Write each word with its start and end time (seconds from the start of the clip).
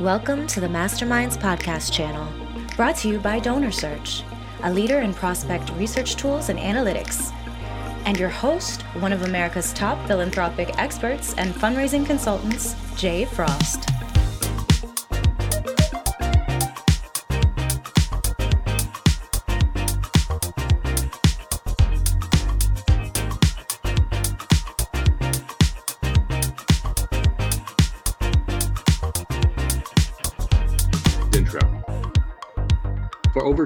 Welcome 0.00 0.46
to 0.48 0.60
the 0.60 0.66
Masterminds 0.66 1.38
Podcast 1.38 1.90
channel, 1.90 2.28
brought 2.76 2.96
to 2.96 3.08
you 3.08 3.18
by 3.18 3.38
Donor 3.38 3.70
Search, 3.70 4.24
a 4.62 4.70
leader 4.70 5.00
in 5.00 5.14
prospect 5.14 5.70
research 5.70 6.16
tools 6.16 6.50
and 6.50 6.58
analytics. 6.58 7.32
And 8.04 8.18
your 8.18 8.28
host, 8.28 8.82
one 9.00 9.14
of 9.14 9.22
America's 9.22 9.72
top 9.72 10.06
philanthropic 10.06 10.78
experts 10.78 11.32
and 11.38 11.54
fundraising 11.54 12.04
consultants, 12.04 12.76
Jay 12.94 13.24
Frost. 13.24 13.95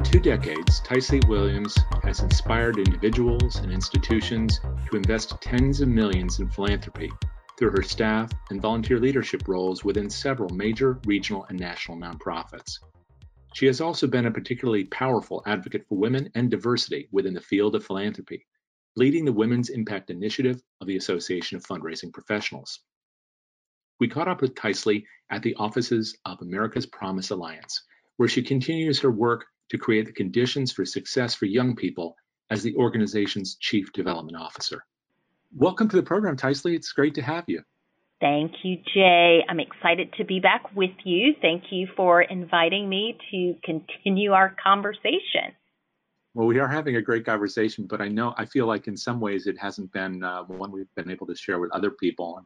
Over 0.01 0.11
two 0.13 0.21
decades, 0.21 0.81
Tycely 0.81 1.27
Williams 1.29 1.77
has 2.05 2.21
inspired 2.21 2.79
individuals 2.79 3.57
and 3.57 3.71
institutions 3.71 4.61
to 4.89 4.97
invest 4.97 5.39
tens 5.43 5.83
of 5.83 5.89
millions 5.89 6.41
in 6.41 6.49
philanthropy 6.49 7.11
through 7.59 7.73
her 7.73 7.83
staff 7.83 8.31
and 8.49 8.63
volunteer 8.63 8.99
leadership 8.99 9.47
roles 9.47 9.85
within 9.85 10.09
several 10.09 10.49
major 10.55 10.99
regional 11.05 11.45
and 11.51 11.61
national 11.61 11.99
nonprofits. 11.99 12.79
She 13.53 13.67
has 13.67 13.83
also 13.83 14.07
been 14.07 14.25
a 14.25 14.31
particularly 14.31 14.85
powerful 14.85 15.43
advocate 15.45 15.85
for 15.87 15.99
women 15.99 16.31
and 16.35 16.51
diversity 16.51 17.09
within 17.13 17.35
the 17.35 17.41
field 17.41 17.75
of 17.75 17.85
philanthropy, 17.85 18.47
leading 18.97 19.27
the 19.27 19.33
Women's 19.33 19.69
Impact 19.69 20.09
Initiative 20.09 20.63
of 20.81 20.87
the 20.87 20.97
Association 20.97 21.59
of 21.59 21.65
Fundraising 21.65 22.13
Professionals. 22.13 22.81
We 23.99 24.09
caught 24.09 24.29
up 24.29 24.41
with 24.41 24.55
Tycely 24.55 25.05
at 25.31 25.43
the 25.43 25.55
offices 25.57 26.17
of 26.25 26.41
America's 26.41 26.87
Promise 26.87 27.31
Alliance, 27.31 27.83
where 28.17 28.29
she 28.29 28.43
continues 28.43 28.99
her 29.01 29.11
work 29.11 29.47
to 29.71 29.79
create 29.79 30.07
the 30.07 30.13
conditions 30.13 30.73
for 30.73 30.85
success 30.85 31.35
for 31.35 31.47
young 31.47 31.75
people 31.75 32.17
as 32.51 32.63
the 32.63 32.75
organization's 32.77 33.55
Chief 33.57 33.93
Development 33.93 34.37
Officer. 34.37 34.85
Welcome 35.57 35.89
to 35.89 35.97
the 35.97 36.03
program, 36.03 36.37
Tycely. 36.37 36.75
It's 36.75 36.93
great 36.93 37.15
to 37.15 37.23
have 37.23 37.45
you. 37.47 37.63
Thank 38.21 38.53
you, 38.63 38.77
Jay. 38.95 39.43
I'm 39.49 39.61
excited 39.61 40.13
to 40.19 40.25
be 40.25 40.41
back 40.41 40.77
with 40.77 40.91
you. 41.05 41.35
Thank 41.41 41.65
you 41.71 41.89
for 41.97 42.21
inviting 42.21 42.89
me 42.89 43.17
to 43.31 43.55
continue 43.65 44.33
our 44.33 44.55
conversation. 44.63 45.55
Well, 46.35 46.47
we 46.47 46.59
are 46.59 46.69
having 46.69 46.97
a 46.97 47.03
great 47.03 47.25
conversation, 47.25 47.87
but 47.87 48.01
I 48.01 48.09
know 48.09 48.35
I 48.37 48.45
feel 48.45 48.67
like 48.67 48.87
in 48.89 48.97
some 48.97 49.21
ways 49.21 49.47
it 49.47 49.59
hasn't 49.59 49.93
been 49.93 50.23
uh, 50.23 50.43
one 50.45 50.71
we've 50.71 50.95
been 50.95 51.11
able 51.11 51.27
to 51.29 51.35
share 51.35 51.59
with 51.59 51.73
other 51.73 51.91
people. 51.91 52.45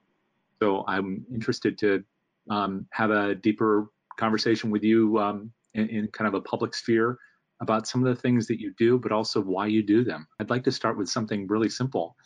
So 0.60 0.84
I'm 0.86 1.26
interested 1.34 1.76
to 1.78 2.04
um, 2.48 2.86
have 2.90 3.10
a 3.10 3.34
deeper 3.34 3.88
conversation 4.16 4.70
with 4.70 4.84
you 4.84 5.18
um, 5.18 5.52
in, 5.74 5.88
in 5.88 6.08
kind 6.08 6.28
of 6.28 6.34
a 6.34 6.40
public 6.40 6.74
sphere 6.74 7.18
about 7.60 7.86
some 7.86 8.04
of 8.04 8.14
the 8.14 8.20
things 8.20 8.46
that 8.46 8.60
you 8.60 8.74
do, 8.78 8.98
but 8.98 9.12
also 9.12 9.40
why 9.40 9.66
you 9.66 9.82
do 9.82 10.04
them. 10.04 10.26
I'd 10.40 10.50
like 10.50 10.64
to 10.64 10.72
start 10.72 10.98
with 10.98 11.08
something 11.08 11.46
really 11.46 11.68
simple. 11.68 12.16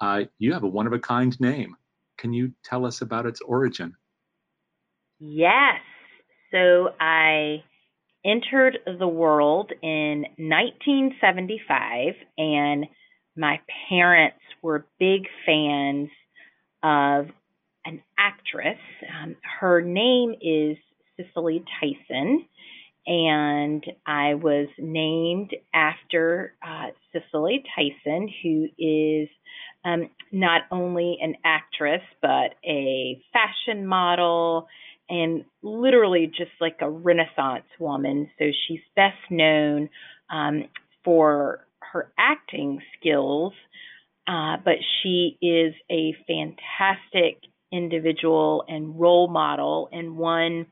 Uh, 0.00 0.22
you 0.38 0.52
have 0.52 0.62
a 0.62 0.68
one 0.68 0.86
of 0.86 0.92
a 0.92 0.98
kind 0.98 1.38
name. 1.40 1.76
Can 2.18 2.32
you 2.32 2.52
tell 2.64 2.86
us 2.86 3.00
about 3.00 3.26
its 3.26 3.40
origin? 3.40 3.94
Yes. 5.20 5.80
So 6.50 6.94
I 7.00 7.62
entered 8.24 8.78
the 8.98 9.08
world 9.08 9.72
in 9.82 10.24
1975, 10.38 12.14
and 12.36 12.86
my 13.36 13.60
parents 13.88 14.38
were 14.62 14.86
big 14.98 15.26
fans 15.46 16.08
of 16.82 17.28
an 17.84 18.02
actress. 18.18 18.78
Um, 19.22 19.36
her 19.60 19.80
name 19.80 20.34
is 20.40 20.76
Cicely 21.16 21.64
Tyson, 21.80 22.44
and 23.08 23.84
I 24.06 24.34
was 24.34 24.68
named 24.78 25.56
after 25.72 26.54
uh, 26.62 26.88
Cicely 27.10 27.64
Tyson, 27.74 28.28
who 28.42 28.66
is 28.78 29.28
um, 29.82 30.10
not 30.30 30.62
only 30.70 31.16
an 31.22 31.36
actress 31.42 32.02
but 32.20 32.54
a 32.64 33.18
fashion 33.32 33.86
model 33.86 34.68
and 35.08 35.44
literally 35.62 36.26
just 36.26 36.50
like 36.60 36.76
a 36.82 36.90
Renaissance 36.90 37.64
woman. 37.80 38.28
So 38.38 38.44
she's 38.66 38.80
best 38.94 39.16
known 39.30 39.88
um, 40.30 40.64
for 41.02 41.66
her 41.80 42.12
acting 42.18 42.82
skills, 43.00 43.54
uh, 44.26 44.58
but 44.62 44.74
she 45.02 45.38
is 45.40 45.72
a 45.90 46.14
fantastic 46.26 47.40
individual 47.72 48.64
and 48.68 49.00
role 49.00 49.28
model 49.28 49.88
and 49.92 50.18
one 50.18 50.66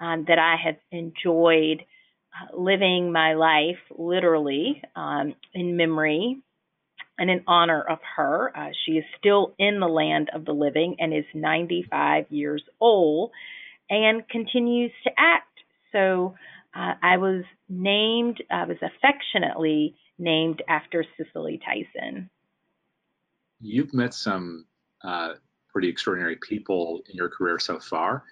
um, 0.00 0.24
that 0.28 0.38
I 0.38 0.56
have 0.64 0.76
enjoyed 0.90 1.84
uh, 2.32 2.56
living 2.56 3.12
my 3.12 3.34
life 3.34 3.78
literally 3.96 4.82
um, 4.94 5.34
in 5.54 5.76
memory 5.76 6.40
and 7.18 7.30
in 7.30 7.42
honor 7.46 7.82
of 7.82 7.98
her. 8.16 8.52
Uh, 8.56 8.70
she 8.84 8.92
is 8.92 9.04
still 9.18 9.54
in 9.58 9.80
the 9.80 9.88
land 9.88 10.30
of 10.34 10.44
the 10.44 10.52
living 10.52 10.96
and 10.98 11.12
is 11.12 11.24
95 11.34 12.26
years 12.30 12.62
old 12.80 13.32
and 13.90 14.28
continues 14.28 14.92
to 15.04 15.10
act. 15.16 15.46
So 15.92 16.34
uh, 16.74 16.94
I 17.02 17.16
was 17.16 17.44
named, 17.68 18.42
I 18.50 18.64
was 18.64 18.76
affectionately 18.82 19.96
named 20.18 20.62
after 20.68 21.04
Cicely 21.16 21.60
Tyson. 21.64 22.30
You've 23.60 23.94
met 23.94 24.14
some 24.14 24.66
uh, 25.02 25.34
pretty 25.72 25.88
extraordinary 25.88 26.36
people 26.36 27.00
in 27.08 27.16
your 27.16 27.28
career 27.28 27.58
so 27.58 27.80
far. 27.80 28.24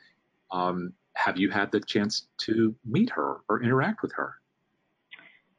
Um, 0.52 0.92
have 1.16 1.38
you 1.38 1.50
had 1.50 1.72
the 1.72 1.80
chance 1.80 2.26
to 2.38 2.74
meet 2.84 3.10
her 3.10 3.38
or 3.48 3.62
interact 3.62 4.02
with 4.02 4.12
her? 4.16 4.34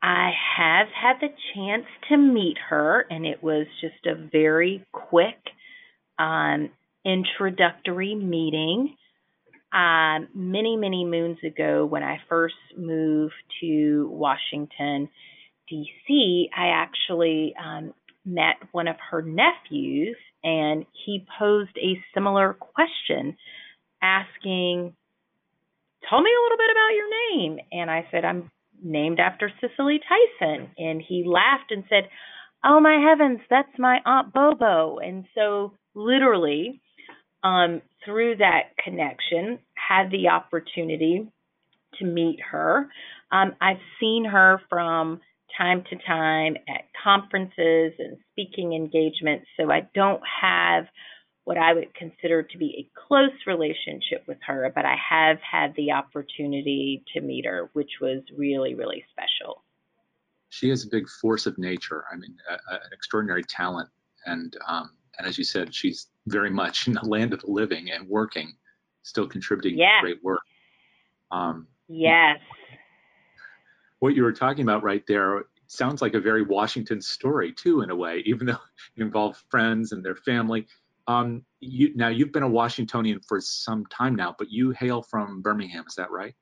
I 0.01 0.31
have 0.57 0.87
had 0.89 1.15
the 1.19 1.33
chance 1.53 1.85
to 2.09 2.17
meet 2.17 2.57
her, 2.69 3.05
and 3.09 3.25
it 3.25 3.41
was 3.41 3.65
just 3.81 4.05
a 4.05 4.15
very 4.31 4.85
quick 4.91 5.39
um, 6.19 6.69
introductory 7.03 8.13
meeting. 8.13 8.95
Um, 9.73 10.27
many, 10.33 10.77
many 10.77 11.03
moons 11.03 11.39
ago, 11.43 11.85
when 11.85 12.03
I 12.03 12.19
first 12.29 12.55
moved 12.77 13.33
to 13.61 14.07
Washington, 14.11 15.09
D.C., 15.67 16.49
I 16.55 16.67
actually 16.67 17.53
um, 17.61 17.93
met 18.23 18.55
one 18.71 18.87
of 18.87 18.95
her 19.11 19.21
nephews, 19.21 20.15
and 20.43 20.85
he 21.05 21.25
posed 21.39 21.75
a 21.77 21.99
similar 22.13 22.53
question 22.53 23.35
asking 24.01 24.93
tell 26.09 26.21
me 26.21 26.29
a 26.29 26.43
little 26.43 26.57
bit 26.57 26.71
about 26.71 26.95
your 26.95 27.09
name. 27.31 27.59
And 27.71 27.91
I 27.91 28.07
said, 28.11 28.25
I'm 28.25 28.51
named 28.83 29.19
after 29.19 29.51
Cicely 29.61 29.99
Tyson. 29.99 30.69
And 30.77 31.01
he 31.01 31.23
laughed 31.25 31.71
and 31.71 31.83
said, 31.89 32.09
Oh 32.63 32.79
my 32.79 32.97
heavens, 33.07 33.39
that's 33.49 33.77
my 33.77 33.99
Aunt 34.05 34.33
Bobo. 34.33 34.97
And 34.97 35.25
so, 35.35 35.73
literally, 35.93 36.81
um, 37.43 37.81
through 38.03 38.37
that 38.37 38.75
connection, 38.83 39.59
had 39.75 40.09
the 40.11 40.29
opportunity 40.29 41.31
to 41.99 42.05
meet 42.05 42.39
her. 42.51 42.89
Um, 43.31 43.53
I've 43.61 43.77
seen 43.99 44.25
her 44.25 44.61
from 44.69 45.21
time 45.57 45.83
to 45.89 45.95
time 46.05 46.55
at 46.67 46.85
conferences 47.03 47.93
and 47.99 48.17
speaking 48.31 48.73
engagements, 48.73 49.47
so 49.59 49.71
I 49.71 49.87
don't 49.93 50.21
have 50.41 50.85
what 51.47 51.57
I 51.57 51.73
would 51.73 51.93
consider 51.93 52.43
to 52.43 52.57
be 52.57 52.75
a 52.77 53.07
close 53.07 53.31
relationship 53.47 54.25
with 54.27 54.37
her, 54.45 54.69
but 54.75 54.83
I 54.83 54.97
have 54.97 55.37
had 55.39 55.73
the 55.77 55.93
opportunity 55.93 57.05
to 57.13 57.21
meet 57.21 57.45
her, 57.45 57.69
which 57.71 57.89
was 58.01 58.21
really, 58.35 58.75
really 58.75 59.05
special. 59.13 59.63
She 60.49 60.69
is 60.69 60.83
a 60.83 60.89
big 60.89 61.07
force 61.07 61.45
of 61.45 61.57
nature. 61.57 62.03
I 62.11 62.17
mean, 62.17 62.35
a, 62.49 62.53
a, 62.53 62.75
an 62.75 62.89
extraordinary 62.91 63.43
talent, 63.43 63.87
and 64.25 64.57
um, 64.67 64.89
and 65.17 65.25
as 65.25 65.37
you 65.37 65.45
said, 65.45 65.73
she's 65.73 66.07
very 66.25 66.49
much 66.49 66.85
in 66.85 66.93
the 66.93 67.05
land 67.05 67.31
of 67.31 67.39
the 67.39 67.49
living 67.49 67.91
and 67.91 68.09
working, 68.09 68.53
still 69.03 69.25
contributing 69.25 69.79
yeah. 69.79 70.01
great 70.01 70.21
work. 70.21 70.41
Um, 71.31 71.67
yes. 71.87 72.39
What 73.99 74.15
you 74.15 74.23
were 74.23 74.33
talking 74.33 74.63
about 74.63 74.83
right 74.83 75.03
there 75.07 75.45
sounds 75.67 76.01
like 76.01 76.13
a 76.13 76.19
very 76.19 76.43
Washington 76.43 77.01
story 77.01 77.53
too, 77.53 77.83
in 77.83 77.89
a 77.89 77.95
way, 77.95 78.21
even 78.25 78.47
though 78.47 78.59
it 78.97 79.01
involved 79.01 79.41
friends 79.49 79.93
and 79.93 80.03
their 80.03 80.17
family 80.17 80.67
um, 81.07 81.43
you, 81.59 81.93
now 81.95 82.09
you've 82.09 82.31
been 82.31 82.43
a 82.43 82.49
Washingtonian 82.49 83.21
for 83.27 83.39
some 83.41 83.85
time 83.85 84.15
now, 84.15 84.35
but 84.37 84.51
you 84.51 84.71
hail 84.71 85.01
from 85.01 85.41
Birmingham, 85.41 85.85
is 85.87 85.95
that 85.95 86.11
right? 86.11 86.35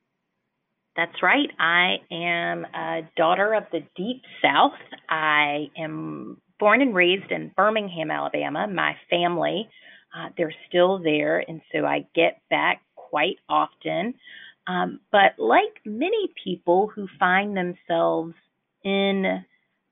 That's 0.96 1.22
right. 1.22 1.50
I 1.60 1.98
am 2.10 2.66
a 2.74 3.02
daughter 3.18 3.54
of 3.54 3.66
the 3.72 3.82
Deep 3.96 4.22
South. 4.42 4.80
I 5.10 5.70
am 5.78 6.42
born 6.58 6.82
and 6.82 6.96
raised 6.96 7.32
in 7.32 7.52
Birmingham, 7.56 8.12
Alabama. 8.12 8.66
My 8.68 8.96
family, 9.10 9.70
uh, 10.18 10.30
they're 10.38 10.54
still 10.70 11.00
there, 11.00 11.44
and 11.46 11.62
so 11.74 11.86
I 11.86 12.06
get 12.16 12.42
back 12.50 12.82
quite 12.96 13.38
often. 13.50 14.14
Um, 14.68 15.02
but 15.12 15.38
like 15.38 15.82
many 15.86 16.30
people 16.44 16.88
who 16.88 17.08
find 17.20 17.56
themselves 17.56 18.34
in 18.84 19.44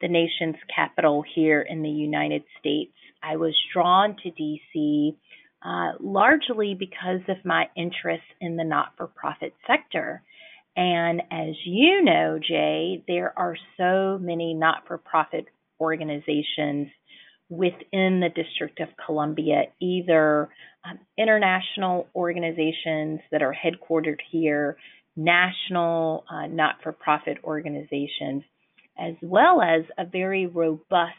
the 0.02 0.08
nation's 0.08 0.56
capital 0.74 1.24
here 1.36 1.62
in 1.62 1.82
the 1.82 1.90
United 1.90 2.44
States, 2.60 2.94
I 3.24 3.38
was 3.38 3.56
drawn 3.74 4.18
to 4.24 4.32
DC 4.32 5.16
uh, 5.66 5.94
largely 6.00 6.76
because 6.78 7.22
of 7.30 7.38
my 7.46 7.66
interest 7.78 8.24
in 8.42 8.58
the 8.58 8.66
not 8.66 8.94
for 8.98 9.08
profit 9.08 9.54
sector. 9.66 10.22
And 10.76 11.22
as 11.32 11.56
you 11.66 12.04
know, 12.04 12.40
Jay, 12.40 13.04
there 13.08 13.34
are 13.38 13.56
so 13.78 14.18
many 14.22 14.54
not 14.54 14.88
for 14.88 14.98
profit 14.98 15.46
organizations 15.80 16.90
within 17.50 18.20
the 18.20 18.30
District 18.36 18.80
of 18.80 18.90
Columbia, 19.06 19.66
either 19.80 20.50
um, 20.84 21.00
international 21.18 22.08
organizations 22.16 23.20
that 23.32 23.42
are 23.44 23.56
headquartered 23.56 24.20
here, 24.32 24.78
national 25.16 26.26
uh, 26.30 26.48
not 26.48 26.76
for 26.82 26.92
profit 26.92 27.38
organizations, 27.44 28.44
as 28.98 29.14
well 29.22 29.62
as 29.62 29.84
a 29.98 30.06
very 30.06 30.48
robust 30.48 31.14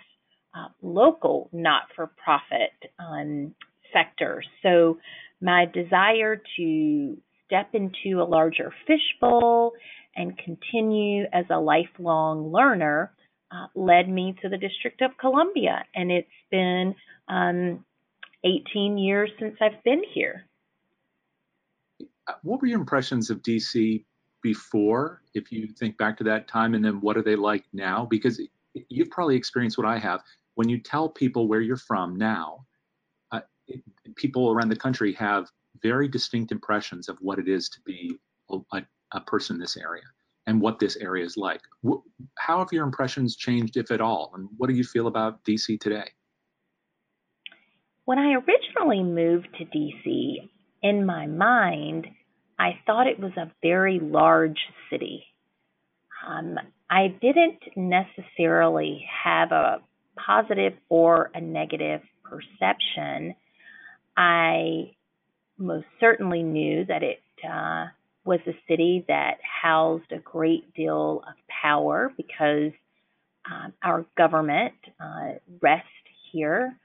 uh, 0.55 0.69
local 0.83 1.49
not 1.53 1.83
for 1.95 2.11
profit 2.23 2.73
um, 2.99 3.55
sector. 3.93 4.43
So, 4.63 4.99
my 5.41 5.67
desire 5.67 6.41
to 6.57 7.17
step 7.47 7.75
into 7.75 8.23
a 8.23 8.25
larger 8.25 8.73
fishbowl 8.87 9.73
and 10.17 10.39
continue 10.39 11.25
as 11.33 11.45
a 11.51 11.59
lifelong 11.59 12.53
learner 12.53 13.13
uh, 13.51 13.67
led 13.75 14.09
me 14.09 14.35
to 14.43 14.49
the 14.49 14.57
District 14.57 15.03
of 15.03 15.11
Columbia. 15.19 15.85
And 15.95 16.11
it's 16.11 16.29
been 16.51 16.95
um, 17.29 17.85
18 18.45 18.99
years 18.99 19.31
since 19.39 19.57
I've 19.61 19.83
been 19.85 20.03
here. 20.13 20.47
What 22.43 22.61
were 22.61 22.69
your 22.69 22.81
impressions 22.81 23.31
of 23.31 23.43
DC 23.43 24.05
before, 24.43 25.23
if 25.35 25.53
you 25.53 25.69
think 25.79 25.99
back 25.99 26.17
to 26.19 26.25
that 26.25 26.49
time, 26.49 26.75
and 26.75 26.85
then 26.85 27.01
what 27.01 27.17
are 27.17 27.23
they 27.23 27.37
like 27.37 27.65
now? 27.73 28.07
Because 28.07 28.41
you've 28.89 29.11
probably 29.11 29.37
experienced 29.37 29.79
what 29.79 29.87
I 29.87 29.99
have. 29.99 30.23
When 30.55 30.69
you 30.69 30.79
tell 30.79 31.09
people 31.09 31.49
where 31.49 31.61
you're 31.61 31.77
from 31.77 32.17
now, 32.17 32.65
uh, 33.33 33.41
it, 33.67 33.83
people 34.17 34.51
around 34.51 34.69
the 34.69 34.77
country 34.77 35.13
have 35.15 35.49
very 35.83 36.09
distinct 36.09 36.53
impressions 36.53 37.09
of 37.09 37.19
what 37.21 37.39
it 37.39 37.49
is 37.49 37.69
to 37.71 37.81
be 37.85 38.17
a, 38.51 38.83
a 39.13 39.21
person 39.21 39.57
in 39.57 39.61
this 39.61 39.77
area 39.77 40.05
and 40.47 40.61
what 40.61 40.79
this 40.79 40.97
area 40.97 41.25
is 41.25 41.37
like. 41.37 41.61
How 42.39 42.59
have 42.59 42.73
your 42.73 42.85
impressions 42.85 43.37
changed, 43.37 43.77
if 43.77 43.91
at 43.91 44.01
all? 44.01 44.33
And 44.35 44.49
what 44.57 44.69
do 44.69 44.75
you 44.75 44.85
feel 44.85 45.07
about 45.07 45.43
DC 45.45 45.81
today? 45.81 46.11
When 48.05 48.19
I 48.19 48.35
originally 48.35 49.03
moved 49.03 49.49
to 49.59 49.65
DC, 49.65 50.49
in 50.83 51.07
my 51.07 51.27
mind, 51.27 52.07
I 52.59 52.79
thought 52.87 53.07
it 53.07 53.19
was 53.19 53.33
a 53.37 53.51
very 53.63 53.99
large 53.99 54.59
city. 54.91 55.25
Um, 56.27 56.59
I 56.91 57.09
didn't 57.09 57.61
necessarily 57.77 59.07
have 59.25 59.53
a 59.53 59.81
positive 60.17 60.75
or 60.89 61.31
a 61.35 61.41
negative 61.41 62.03
perception. 62.23 63.35
I 64.17 64.93
most 65.59 65.87
certainly 66.01 66.43
knew 66.43 66.85
that 66.87 67.03
it 67.03 67.23
uh, 67.49 67.87
was 68.25 68.41
a 68.47 68.57
city 68.69 69.05
that 69.09 69.39
housed 69.63 70.11
a 70.13 70.19
great 70.19 70.73
deal 70.75 71.23
of 71.27 71.35
power 71.63 72.13
because 72.17 72.73
um, 73.51 73.73
our 73.83 74.07
government 74.17 74.75
uh, 75.01 75.33
rests 75.61 75.89
here. 76.33 76.77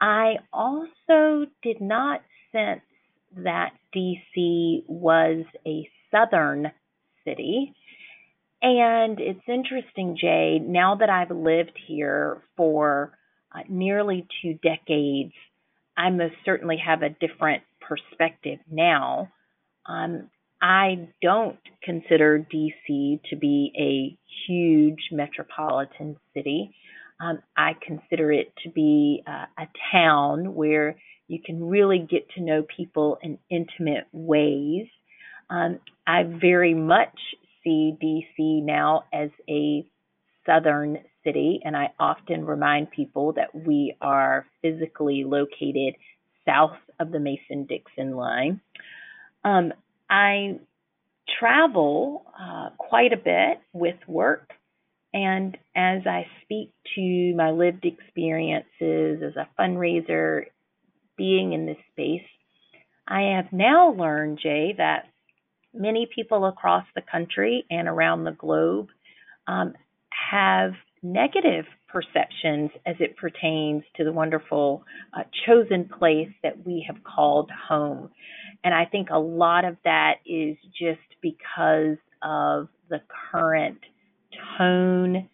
I 0.00 0.36
also 0.52 1.46
did 1.62 1.80
not 1.80 2.22
sense 2.52 2.80
that 3.36 3.72
DC 3.94 4.84
was 4.86 5.44
a 5.66 5.88
southern 6.10 6.70
city. 7.24 7.74
And 8.60 9.20
it's 9.20 9.46
interesting, 9.46 10.16
Jay, 10.20 10.58
now 10.58 10.96
that 10.96 11.08
I've 11.10 11.30
lived 11.30 11.78
here 11.86 12.42
for 12.56 13.12
uh, 13.54 13.60
nearly 13.68 14.26
two 14.42 14.54
decades, 14.54 15.32
I 15.96 16.10
most 16.10 16.34
certainly 16.44 16.76
have 16.84 17.02
a 17.02 17.10
different 17.10 17.62
perspective 17.80 18.58
now. 18.70 19.28
Um, 19.86 20.28
I 20.60 21.08
don't 21.22 21.58
consider 21.84 22.44
DC 22.52 23.20
to 23.30 23.36
be 23.36 23.72
a 23.78 24.18
huge 24.46 25.08
metropolitan 25.12 26.16
city. 26.34 26.74
Um, 27.20 27.40
I 27.56 27.72
consider 27.84 28.32
it 28.32 28.52
to 28.64 28.70
be 28.70 29.22
uh, 29.26 29.46
a 29.56 29.68
town 29.92 30.54
where 30.54 30.96
you 31.28 31.38
can 31.44 31.68
really 31.68 32.06
get 32.10 32.28
to 32.30 32.42
know 32.42 32.64
people 32.76 33.18
in 33.22 33.38
intimate 33.50 34.06
ways. 34.12 34.86
Um, 35.50 35.78
I 36.06 36.24
very 36.24 36.74
much 36.74 37.18
see 37.68 37.96
DC 38.02 38.62
now 38.62 39.04
as 39.12 39.30
a 39.48 39.86
southern 40.46 40.98
city, 41.24 41.60
and 41.64 41.76
I 41.76 41.90
often 41.98 42.44
remind 42.44 42.90
people 42.90 43.34
that 43.34 43.54
we 43.54 43.94
are 44.00 44.46
physically 44.62 45.24
located 45.24 45.94
south 46.46 46.76
of 46.98 47.12
the 47.12 47.20
Mason 47.20 47.66
Dixon 47.68 48.16
line. 48.16 48.60
Um, 49.44 49.72
I 50.08 50.58
travel 51.38 52.24
uh, 52.40 52.70
quite 52.78 53.12
a 53.12 53.18
bit 53.18 53.60
with 53.72 53.96
work, 54.06 54.50
and 55.12 55.56
as 55.76 56.02
I 56.06 56.26
speak 56.42 56.72
to 56.94 57.34
my 57.36 57.50
lived 57.50 57.84
experiences 57.84 59.22
as 59.22 59.36
a 59.36 59.48
fundraiser, 59.60 60.44
being 61.16 61.52
in 61.52 61.66
this 61.66 61.76
space, 61.92 62.26
I 63.06 63.36
have 63.36 63.52
now 63.52 63.92
learned, 63.92 64.38
Jay, 64.42 64.74
that 64.78 65.06
many 65.78 66.08
people 66.12 66.46
across 66.46 66.84
the 66.94 67.02
country 67.02 67.64
and 67.70 67.88
around 67.88 68.24
the 68.24 68.32
globe 68.32 68.88
um, 69.46 69.74
have 70.30 70.72
negative 71.02 71.64
perceptions 71.88 72.70
as 72.84 72.96
it 73.00 73.16
pertains 73.16 73.82
to 73.96 74.04
the 74.04 74.12
wonderful 74.12 74.84
uh, 75.16 75.22
chosen 75.46 75.88
place 75.98 76.28
that 76.42 76.66
we 76.66 76.84
have 76.86 77.02
called 77.02 77.50
home. 77.68 78.10
And 78.62 78.74
I 78.74 78.84
think 78.84 79.08
a 79.10 79.18
lot 79.18 79.64
of 79.64 79.76
that 79.84 80.16
is 80.26 80.56
just 80.78 81.00
because 81.22 81.96
of 82.22 82.68
the 82.90 83.00
current 83.30 83.78
tone 84.58 85.28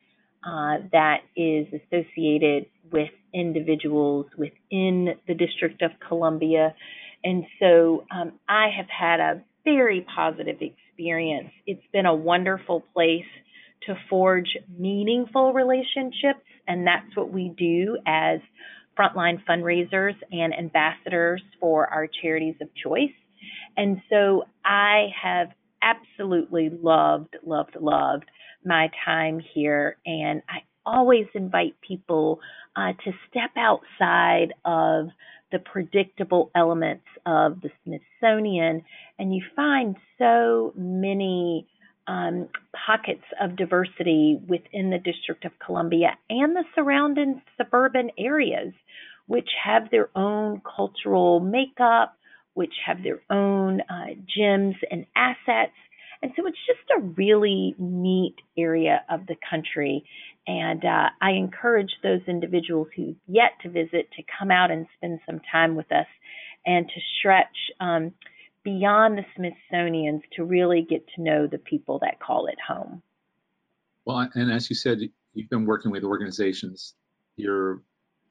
uh, 0.47 0.77
that 0.93 1.23
is 1.35 1.67
associated 1.73 2.67
with 2.93 3.09
individuals 3.33 4.27
within 4.37 5.15
the 5.27 5.35
District 5.35 5.81
of 5.83 5.91
Columbia. 6.07 6.75
And 7.25 7.45
so 7.59 8.05
um, 8.15 8.33
I 8.49 8.69
have 8.77 8.89
had 8.89 9.21
a 9.21 9.43
very 9.65 10.07
positive 10.15 10.59
experience. 10.61 11.51
It's 11.67 11.87
been 11.93 12.07
a 12.07 12.15
wonderful 12.15 12.85
place 12.93 13.25
to 13.87 13.95
forge 14.09 14.57
meaningful 14.79 15.53
relationships, 15.53 16.45
and 16.67 16.87
that's 16.87 17.15
what 17.17 17.33
we 17.33 17.53
do 17.57 17.99
as 18.07 18.41
frontline 18.99 19.43
fundraisers 19.49 20.15
and 20.31 20.55
ambassadors 20.55 21.43
for 21.61 21.87
our 21.89 22.09
charities 22.23 22.55
of 22.63 22.69
choice. 22.75 23.11
And 23.77 24.01
so 24.11 24.45
I 24.65 25.09
have 25.23 25.49
absolutely 25.83 26.71
loved, 26.71 27.37
loved, 27.45 27.77
loved 27.81 28.25
my 28.65 28.89
time 29.05 29.41
here, 29.55 29.99
and 30.07 30.43
I 30.49 30.61
always 30.87 31.27
invite 31.35 31.75
people 31.87 32.41
uh, 32.77 32.93
to 33.05 33.13
step 33.29 33.51
outside 33.57 34.55
of 34.65 35.09
the 35.55 35.61
predictable 35.61 36.51
elements 36.57 37.07
of 37.25 37.61
the 37.61 37.71
Smithsonian, 37.85 38.83
and 39.21 39.33
you 39.33 39.41
find 39.55 39.95
so 40.19 40.73
many 40.77 41.69
um, 42.09 42.49
pockets 42.87 43.23
of 43.41 43.55
diversity 43.55 44.41
within 44.49 44.91
the 44.91 44.99
District 44.99 45.45
of 45.45 45.53
Columbia 45.65 46.19
and 46.29 46.57
the 46.57 46.65
surrounding 46.75 47.41
suburban 47.57 48.11
areas, 48.19 48.75
which 49.27 49.49
have 49.65 49.93
their 49.93 50.11
own 50.17 50.61
cultural 50.77 51.39
makeup, 51.39 52.17
which 52.55 52.75
have 52.85 53.05
their 53.05 53.23
own 53.31 53.81
uh, 53.83 54.15
gems 54.37 54.75
and 54.91 55.07
assets. 55.15 55.79
And 56.21 56.33
so 56.37 56.49
it's 56.49 56.59
just 56.67 56.81
a 56.99 57.01
really 57.01 57.77
neat 57.79 58.35
area 58.59 59.05
of 59.09 59.27
the 59.27 59.37
country. 59.49 60.05
And 60.47 60.85
uh, 60.85 61.09
I 61.21 61.31
encourage 61.33 61.93
those 62.03 62.21
individuals 62.27 62.89
who've 62.95 63.17
yet 63.27 63.53
to 63.63 63.71
visit 63.71 64.11
to 64.17 64.23
come 64.39 64.51
out 64.51 64.71
and 64.71 64.87
spend 64.97 65.21
some 65.27 65.41
time 65.51 65.75
with 65.75 65.91
us 65.91 66.07
and 66.67 66.87
to 66.87 67.01
stretch 67.19 67.57
um, 67.81 68.13
beyond 68.63 69.19
the 69.19 69.25
Smithsonian's 69.37 70.23
to 70.37 70.45
really 70.45 70.87
get 70.89 71.07
to 71.17 71.23
know 71.23 71.47
the 71.47 71.59
people 71.59 71.99
that 72.01 72.21
call 72.21 72.47
it 72.47 72.59
home. 72.67 73.03
Well, 74.05 74.29
and 74.35 74.53
as 74.53 74.69
you 74.69 74.77
said, 74.77 74.99
you've 75.33 75.51
been 75.51 75.65
working 75.65 75.91
with 75.91 76.05
organizations 76.05 76.95
here 77.37 77.81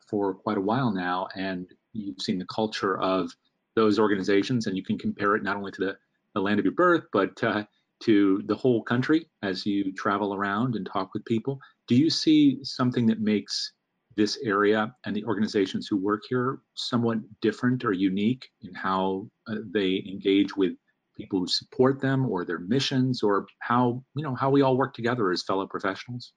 for 0.08 0.36
quite 0.36 0.58
a 0.58 0.62
while 0.62 0.92
now, 0.92 1.28
and 1.36 1.68
you've 1.94 2.22
seen 2.22 2.38
the 2.38 2.46
culture 2.46 3.00
of 3.00 3.32
those 3.76 3.98
organizations, 3.98 4.68
and 4.68 4.78
you 4.78 4.84
can 4.84 5.00
compare 5.00 5.36
it 5.36 5.44
not 5.44 5.58
only 5.58 5.72
to 5.72 5.86
the, 5.86 5.98
the 6.36 6.42
land 6.42 6.60
of 6.60 6.66
your 6.66 6.76
birth, 6.76 7.06
but 7.12 7.44
uh, 7.44 7.64
to 8.02 8.42
the 8.46 8.56
whole 8.56 8.84
country 8.84 9.28
as 9.42 9.66
you 9.66 9.92
travel 9.94 10.34
around 10.34 10.76
and 10.76 10.86
talk 10.86 11.14
with 11.14 11.26
people. 11.26 11.60
Do 11.88 11.96
you 11.96 12.10
see 12.10 12.60
something 12.64 13.06
that 13.08 13.20
makes 13.20 13.74
this 14.16 14.38
area 14.44 14.94
and 15.06 15.16
the 15.16 15.24
organizations 15.26 15.88
who 15.88 15.98
work 15.98 16.22
here 16.30 16.60
somewhat 16.76 17.18
different 17.42 17.84
or 17.84 17.94
unique 17.94 18.48
in 18.62 18.74
how 18.74 19.28
uh, 19.48 19.56
they 19.74 20.04
engage 20.08 20.56
with 20.56 20.74
people 21.18 21.40
who 21.40 21.48
support 21.48 22.00
them 22.00 22.30
or 22.30 22.46
their 22.46 22.60
missions 22.60 23.24
or 23.24 23.48
how 23.60 24.04
you 24.16 24.24
know 24.24 24.36
how 24.36 24.50
we 24.50 24.62
all 24.62 24.78
work 24.78 24.94
together 24.94 25.32
as 25.32 25.44
fellow 25.44 25.68
professionals 25.68 26.34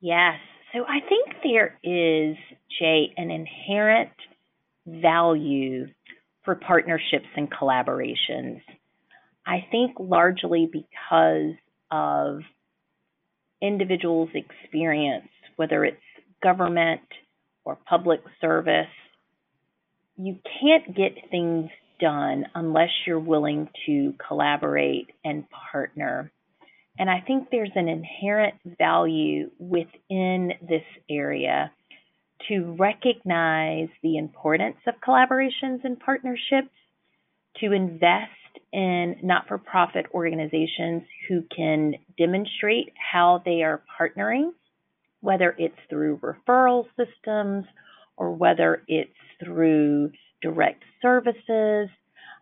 yes 0.00 0.38
so 0.72 0.84
i 0.88 0.98
think 1.08 1.36
there 1.44 1.78
is 1.84 2.36
jay 2.78 3.12
an 3.16 3.30
inherent 3.30 4.10
value 4.86 5.86
for 6.44 6.54
partnerships 6.54 7.28
and 7.36 7.50
collaborations. 7.50 8.60
I 9.46 9.66
think 9.70 9.92
largely 9.98 10.68
because 10.70 11.54
of 11.90 12.40
individuals' 13.62 14.30
experience, 14.34 15.28
whether 15.56 15.84
it's 15.84 16.00
government 16.42 17.02
or 17.64 17.76
public 17.88 18.20
service, 18.40 18.86
you 20.16 20.38
can't 20.60 20.96
get 20.96 21.12
things 21.30 21.70
done 22.00 22.46
unless 22.54 22.90
you're 23.06 23.18
willing 23.18 23.68
to 23.86 24.14
collaborate 24.26 25.08
and 25.24 25.44
partner. 25.72 26.30
And 26.98 27.08
I 27.08 27.20
think 27.20 27.48
there's 27.50 27.70
an 27.74 27.88
inherent 27.88 28.54
value 28.78 29.50
within 29.58 30.52
this 30.60 30.84
area 31.08 31.70
to 32.48 32.76
recognize 32.78 33.88
the 34.02 34.16
importance 34.16 34.76
of 34.86 34.94
collaborations 35.06 35.84
and 35.84 35.98
partnerships, 36.00 36.70
to 37.58 37.72
invest 37.72 38.30
in 38.72 39.16
not 39.22 39.48
for 39.48 39.58
profit 39.58 40.06
organizations 40.14 41.02
who 41.28 41.42
can 41.54 41.94
demonstrate 42.18 42.92
how 43.12 43.42
they 43.44 43.62
are 43.62 43.82
partnering, 44.00 44.50
whether 45.20 45.54
it's 45.58 45.78
through 45.88 46.18
referral 46.18 46.86
systems 46.96 47.64
or 48.16 48.32
whether 48.32 48.82
it's 48.86 49.10
through 49.42 50.10
direct 50.42 50.82
services. 51.02 51.88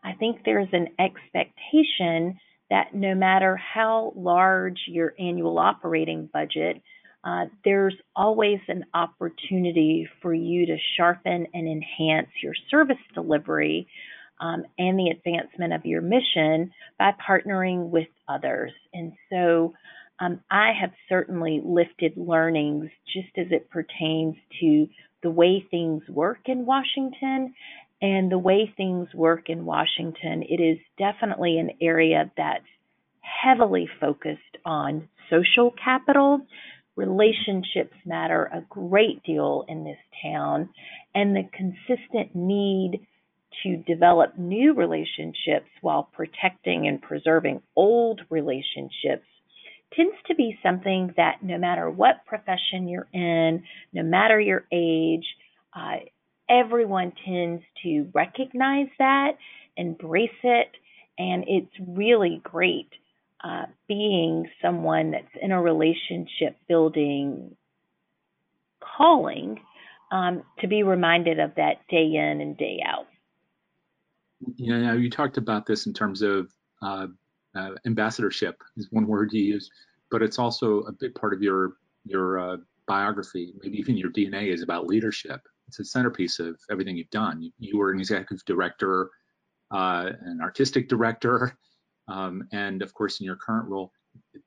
I 0.04 0.12
think 0.18 0.40
there's 0.44 0.68
an 0.72 0.88
expectation 0.98 2.38
that 2.70 2.94
no 2.94 3.14
matter 3.14 3.56
how 3.56 4.12
large 4.14 4.78
your 4.86 5.14
annual 5.18 5.58
operating 5.58 6.28
budget, 6.32 6.82
uh, 7.24 7.46
there's 7.64 7.96
always 8.14 8.60
an 8.68 8.84
opportunity 8.94 10.08
for 10.22 10.32
you 10.32 10.66
to 10.66 10.76
sharpen 10.96 11.46
and 11.52 11.66
enhance 11.66 12.28
your 12.42 12.54
service 12.70 12.96
delivery 13.14 13.88
um, 14.40 14.64
and 14.78 14.98
the 14.98 15.10
advancement 15.10 15.72
of 15.72 15.84
your 15.84 16.00
mission 16.00 16.72
by 16.98 17.12
partnering 17.26 17.90
with 17.90 18.08
others. 18.28 18.72
And 18.92 19.12
so 19.30 19.74
um, 20.20 20.40
I 20.50 20.72
have 20.80 20.90
certainly 21.08 21.60
lifted 21.64 22.16
learnings 22.16 22.90
just 23.12 23.36
as 23.36 23.46
it 23.50 23.70
pertains 23.70 24.36
to 24.60 24.88
the 25.22 25.30
way 25.30 25.66
things 25.70 26.02
work 26.08 26.40
in 26.46 26.66
Washington 26.66 27.54
and 28.00 28.30
the 28.30 28.38
way 28.38 28.72
things 28.76 29.08
work 29.14 29.48
in 29.48 29.64
Washington. 29.64 30.44
It 30.48 30.60
is 30.60 30.78
definitely 30.98 31.58
an 31.58 31.70
area 31.80 32.30
that's 32.36 32.64
heavily 33.20 33.88
focused 34.00 34.56
on 34.64 35.08
social 35.30 35.72
capital. 35.82 36.40
Relationships 36.96 37.94
matter 38.04 38.50
a 38.52 38.62
great 38.68 39.22
deal 39.24 39.64
in 39.68 39.84
this 39.84 39.98
town, 40.22 40.68
and 41.14 41.34
the 41.34 41.48
consistent 41.52 42.34
need 42.34 43.06
to 43.62 43.76
develop 43.76 44.38
new 44.38 44.74
relationships 44.74 45.68
while 45.80 46.08
protecting 46.12 46.86
and 46.86 47.00
preserving 47.00 47.62
old 47.76 48.20
relationships 48.30 49.24
tends 49.94 50.14
to 50.26 50.34
be 50.34 50.58
something 50.62 51.12
that 51.16 51.42
no 51.42 51.58
matter 51.58 51.90
what 51.90 52.24
profession 52.26 52.88
you're 52.88 53.08
in, 53.12 53.62
no 53.92 54.02
matter 54.02 54.38
your 54.38 54.66
age, 54.72 55.24
uh, 55.74 55.96
everyone 56.48 57.12
tends 57.24 57.62
to 57.82 58.08
recognize 58.14 58.88
that, 58.98 59.32
embrace 59.76 60.30
it, 60.42 60.68
and 61.18 61.44
it's 61.46 61.72
really 61.88 62.40
great 62.44 62.90
uh, 63.42 63.66
being 63.86 64.48
someone 64.60 65.10
that's 65.12 65.26
in 65.40 65.52
a 65.52 65.60
relationship 65.60 66.56
building 66.68 67.56
calling 68.96 69.58
um, 70.10 70.42
to 70.60 70.68
be 70.68 70.82
reminded 70.82 71.38
of 71.38 71.54
that 71.56 71.86
day 71.88 72.14
in 72.14 72.40
and 72.40 72.56
day 72.56 72.80
out. 72.86 73.06
You 74.56 74.78
know, 74.78 74.92
you 74.94 75.10
talked 75.10 75.36
about 75.36 75.66
this 75.66 75.86
in 75.86 75.92
terms 75.92 76.22
of 76.22 76.50
uh, 76.82 77.08
uh, 77.54 77.70
ambassadorship 77.86 78.62
is 78.76 78.88
one 78.90 79.06
word 79.06 79.32
you 79.32 79.42
use, 79.42 79.70
but 80.10 80.22
it's 80.22 80.38
also 80.38 80.80
a 80.80 80.92
big 80.92 81.14
part 81.14 81.32
of 81.32 81.42
your 81.42 81.74
your 82.04 82.38
uh, 82.38 82.56
biography. 82.86 83.52
Maybe 83.62 83.78
even 83.78 83.96
your 83.96 84.10
DNA 84.10 84.52
is 84.52 84.62
about 84.62 84.86
leadership. 84.86 85.40
It's 85.66 85.80
a 85.80 85.84
centerpiece 85.84 86.38
of 86.38 86.58
everything 86.70 86.96
you've 86.96 87.10
done. 87.10 87.42
You, 87.42 87.50
you 87.58 87.78
were 87.78 87.92
an 87.92 88.00
executive 88.00 88.44
director, 88.46 89.10
uh, 89.70 90.12
an 90.22 90.40
artistic 90.40 90.88
director, 90.88 91.58
um, 92.08 92.48
and 92.52 92.80
of 92.82 92.94
course 92.94 93.20
in 93.20 93.26
your 93.26 93.36
current 93.36 93.68
role. 93.68 93.92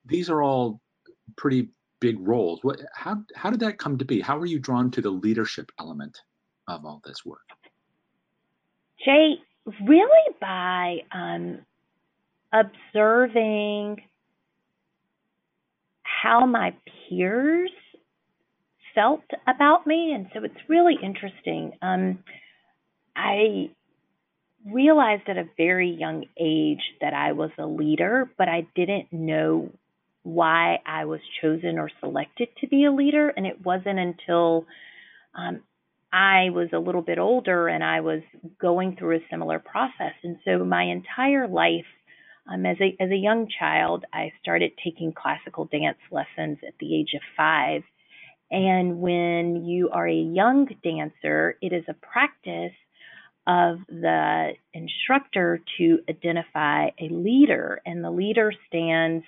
These 0.06 0.28
are 0.30 0.42
all 0.42 0.80
pretty 1.36 1.68
big 2.00 2.16
roles. 2.20 2.58
What, 2.62 2.80
how 2.94 3.22
how 3.36 3.50
did 3.50 3.60
that 3.60 3.78
come 3.78 3.96
to 3.98 4.04
be? 4.04 4.20
How 4.20 4.38
were 4.38 4.46
you 4.46 4.58
drawn 4.58 4.90
to 4.92 5.00
the 5.00 5.10
leadership 5.10 5.70
element 5.78 6.20
of 6.68 6.84
all 6.84 7.00
this 7.04 7.24
work? 7.24 7.46
Jay, 9.04 9.38
really 9.66 10.34
by 10.40 10.98
um, 11.12 11.58
observing 12.52 14.02
how 16.02 16.46
my 16.46 16.74
peers 17.08 17.70
felt 18.94 19.22
about 19.46 19.86
me. 19.86 20.12
And 20.14 20.26
so 20.34 20.44
it's 20.44 20.68
really 20.68 20.96
interesting. 21.02 21.72
Um, 21.80 22.18
I 23.16 23.70
realized 24.70 25.28
at 25.28 25.36
a 25.36 25.48
very 25.56 25.90
young 25.90 26.24
age 26.38 26.82
that 27.00 27.12
I 27.14 27.32
was 27.32 27.50
a 27.58 27.66
leader, 27.66 28.30
but 28.38 28.48
I 28.48 28.66
didn't 28.74 29.12
know 29.12 29.70
why 30.22 30.78
I 30.86 31.04
was 31.06 31.20
chosen 31.40 31.78
or 31.78 31.90
selected 32.00 32.48
to 32.60 32.68
be 32.68 32.84
a 32.84 32.92
leader. 32.92 33.28
And 33.28 33.46
it 33.46 33.64
wasn't 33.64 33.98
until 33.98 34.66
um, 35.34 35.62
I 36.12 36.50
was 36.50 36.68
a 36.72 36.78
little 36.78 37.02
bit 37.02 37.18
older 37.18 37.68
and 37.68 37.82
I 37.82 38.00
was 38.00 38.20
going 38.60 38.96
through 38.96 39.16
a 39.16 39.26
similar 39.30 39.58
process. 39.58 40.12
And 40.22 40.36
so 40.44 40.64
my 40.64 40.84
entire 40.84 41.48
life, 41.48 41.86
um, 42.52 42.66
as 42.66 42.76
a 42.80 42.96
as 43.00 43.10
a 43.10 43.16
young 43.16 43.48
child, 43.58 44.04
I 44.12 44.32
started 44.42 44.72
taking 44.84 45.12
classical 45.12 45.66
dance 45.66 45.98
lessons 46.10 46.58
at 46.66 46.74
the 46.80 46.94
age 46.98 47.14
of 47.14 47.22
five. 47.36 47.82
And 48.50 48.98
when 48.98 49.64
you 49.64 49.88
are 49.90 50.06
a 50.06 50.14
young 50.14 50.68
dancer, 50.84 51.56
it 51.62 51.72
is 51.72 51.84
a 51.88 51.94
practice 51.94 52.76
of 53.46 53.78
the 53.88 54.50
instructor 54.74 55.60
to 55.78 55.98
identify 56.08 56.88
a 57.00 57.08
leader, 57.08 57.80
and 57.86 58.04
the 58.04 58.10
leader 58.10 58.52
stands 58.68 59.24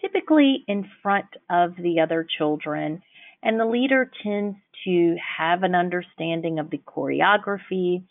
typically 0.00 0.64
in 0.68 0.88
front 1.02 1.26
of 1.50 1.74
the 1.76 2.00
other 2.00 2.26
children. 2.38 3.02
And 3.42 3.58
the 3.58 3.66
leader 3.66 4.10
tends 4.22 4.56
to 4.84 5.16
have 5.38 5.62
an 5.62 5.74
understanding 5.74 6.58
of 6.58 6.70
the 6.70 6.78
choreography, 6.78 8.04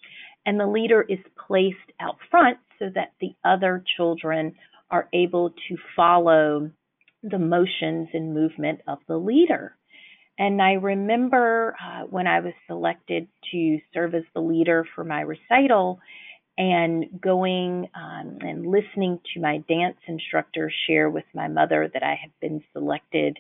and 0.46 0.60
the 0.60 0.68
leader 0.68 1.02
is 1.08 1.20
placed 1.48 1.78
out 2.00 2.18
front 2.30 2.58
so 2.80 2.86
that 2.96 3.14
the 3.20 3.34
other 3.44 3.84
children 3.96 4.56
are 4.90 5.08
able 5.14 5.52
to 5.52 5.78
follow 5.96 6.72
the 7.24 7.40
motions 7.40 8.10
and 8.14 8.34
movement 8.34 8.82
of 8.88 8.98
the 9.08 9.18
leader. 9.18 9.76
And 10.38 10.62
I 10.62 10.74
remember 10.74 11.76
uh, 11.80 12.06
when 12.10 12.26
I 12.26 12.40
was 12.40 12.54
selected 12.68 13.28
to 13.52 13.80
serve 13.94 14.16
as 14.16 14.24
the 14.34 14.42
leader 14.42 14.86
for 14.96 15.04
my 15.04 15.22
recital 15.22 16.00
and 16.58 17.06
going 17.22 17.90
um, 17.96 18.38
and 18.42 18.66
listening 18.66 19.20
to 19.34 19.40
my 19.40 19.60
dance 19.70 19.98
instructor 20.08 20.72
share 20.88 21.10
with 21.10 21.26
my 21.34 21.48
mother 21.48 21.90
that 21.94 22.04
I 22.04 22.16
had 22.22 22.32
been 22.42 22.64
selected 22.74 23.38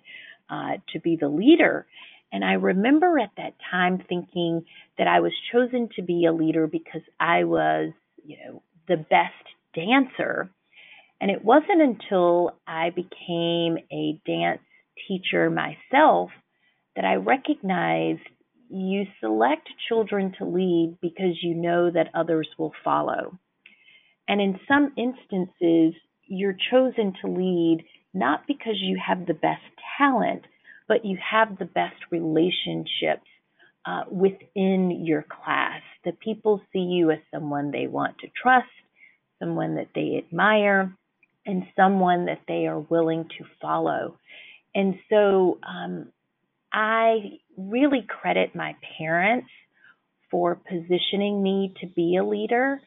uh, 0.51 0.77
to 0.93 1.00
be 1.00 1.17
the 1.20 1.29
leader. 1.29 1.88
And 2.31 2.46
I 2.46 2.53
remember 2.53 3.17
at 3.20 3.31
that 3.38 3.55
time 3.72 4.03
thinking 4.08 4.65
that 4.98 5.08
I 5.08 5.20
was 5.20 5.34
chosen 5.51 5.89
to 5.96 6.01
be 6.01 6.25
a 6.25 6.34
leader 6.34 6.67
because 6.67 7.01
I 7.20 7.46
was, 7.46 7.91
you 8.24 8.38
know, 8.46 8.63
the 8.88 8.98
best 8.98 9.34
dancer. 9.74 10.50
And 11.20 11.31
it 11.31 11.43
wasn't 11.43 11.81
until 11.81 12.58
I 12.67 12.89
became 12.89 13.77
a 13.91 14.20
dance 14.25 14.62
teacher 15.08 15.50
myself 15.50 16.29
that 16.96 17.05
I 17.05 17.15
recognized 17.15 18.22
you 18.70 19.03
select 19.20 19.67
children 19.89 20.34
to 20.39 20.46
lead 20.46 20.98
because 21.01 21.38
you 21.41 21.55
know 21.55 21.91
that 21.91 22.10
others 22.13 22.48
will 22.58 22.72
follow. 22.84 23.38
And 24.27 24.39
in 24.39 24.60
some 24.67 24.93
instances, 24.98 25.93
you're 26.25 26.55
chosen 26.72 27.13
to 27.22 27.27
lead 27.27 27.84
not 28.13 28.48
because 28.48 28.75
you 28.79 29.00
have 29.05 29.25
the 29.25 29.34
best 29.34 29.62
talent, 30.01 30.43
but 30.88 31.05
you 31.05 31.17
have 31.17 31.58
the 31.58 31.65
best 31.65 31.96
relationships 32.12 33.27
uh, 33.86 34.03
within 34.10 35.03
your 35.05 35.24
class. 35.24 35.81
The 36.05 36.12
people 36.13 36.62
see 36.72 36.79
you 36.79 37.12
as 37.12 37.20
someone 37.34 37.72
they 37.72 37.88
want 37.88 38.17
to 38.20 38.27
trust, 38.41 38.67
someone 39.39 39.75
that 39.75 39.89
they 39.96 40.24
admire, 40.24 40.96
and 41.46 41.63
someone 41.75 42.25
that 42.25 42.41
they 42.48 42.67
are 42.67 42.79
willing 42.79 43.25
to 43.38 43.46
follow. 43.62 44.17
And 44.75 44.96
so 45.10 45.60
um, 45.67 46.10
I 46.72 47.39
really 47.58 48.05
credit 48.08 48.55
my 48.55 48.75
parents 48.98 49.50
for 50.29 50.55
positioning 50.55 51.41
me 51.43 51.74
to 51.81 51.88
be 51.88 52.17
a 52.17 52.24
leader 52.24 52.79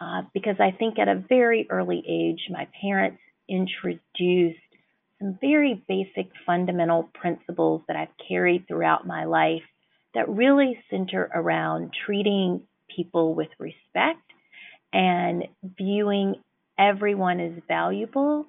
uh, 0.00 0.22
because 0.34 0.56
I 0.60 0.72
think 0.72 0.98
at 0.98 1.08
a 1.08 1.22
very 1.28 1.66
early 1.70 2.02
age, 2.08 2.40
my 2.50 2.66
parents 2.80 3.20
introduced 3.48 4.58
some 5.18 5.38
very 5.40 5.82
basic 5.88 6.30
fundamental 6.46 7.10
principles 7.14 7.82
that 7.88 7.96
I've 7.96 8.26
carried 8.28 8.66
throughout 8.66 9.06
my 9.06 9.24
life 9.24 9.62
that 10.14 10.28
really 10.28 10.78
center 10.90 11.28
around 11.34 11.92
treating 12.06 12.62
people 12.94 13.34
with 13.34 13.48
respect 13.58 14.22
and 14.92 15.44
viewing 15.62 16.36
everyone 16.78 17.40
as 17.40 17.52
valuable 17.66 18.46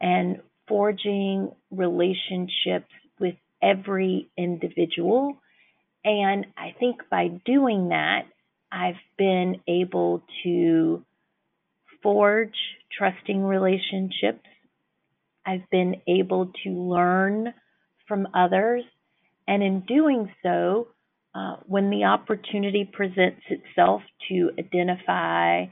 and 0.00 0.40
forging 0.68 1.50
relationships 1.70 2.90
with 3.20 3.34
every 3.62 4.28
individual. 4.36 5.36
And 6.04 6.46
I 6.56 6.74
think 6.78 7.02
by 7.10 7.28
doing 7.44 7.90
that, 7.90 8.22
I've 8.70 8.94
been 9.18 9.60
able 9.68 10.22
to 10.44 11.04
forge 12.02 12.56
trusting 12.96 13.42
relationships. 13.42 14.46
I've 15.46 15.68
been 15.70 15.96
able 16.06 16.52
to 16.64 16.70
learn 16.70 17.52
from 18.06 18.28
others. 18.34 18.84
And 19.48 19.62
in 19.62 19.80
doing 19.80 20.32
so, 20.42 20.88
uh, 21.34 21.56
when 21.66 21.90
the 21.90 22.04
opportunity 22.04 22.88
presents 22.90 23.42
itself 23.48 24.02
to 24.28 24.50
identify 24.58 25.64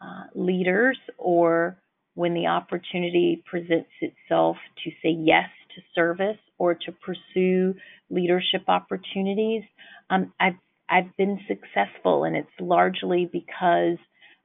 uh, 0.00 0.24
leaders 0.34 0.98
or 1.16 1.78
when 2.14 2.34
the 2.34 2.46
opportunity 2.46 3.42
presents 3.46 3.90
itself 4.00 4.56
to 4.84 4.90
say 5.02 5.10
yes 5.10 5.48
to 5.74 5.82
service 5.94 6.38
or 6.58 6.74
to 6.74 6.92
pursue 6.92 7.74
leadership 8.10 8.62
opportunities, 8.68 9.62
um, 10.10 10.32
I've 10.38 10.56
I've 10.88 11.16
been 11.16 11.40
successful, 11.48 12.24
and 12.24 12.36
it's 12.36 12.48
largely 12.60 13.28
because 13.30 13.98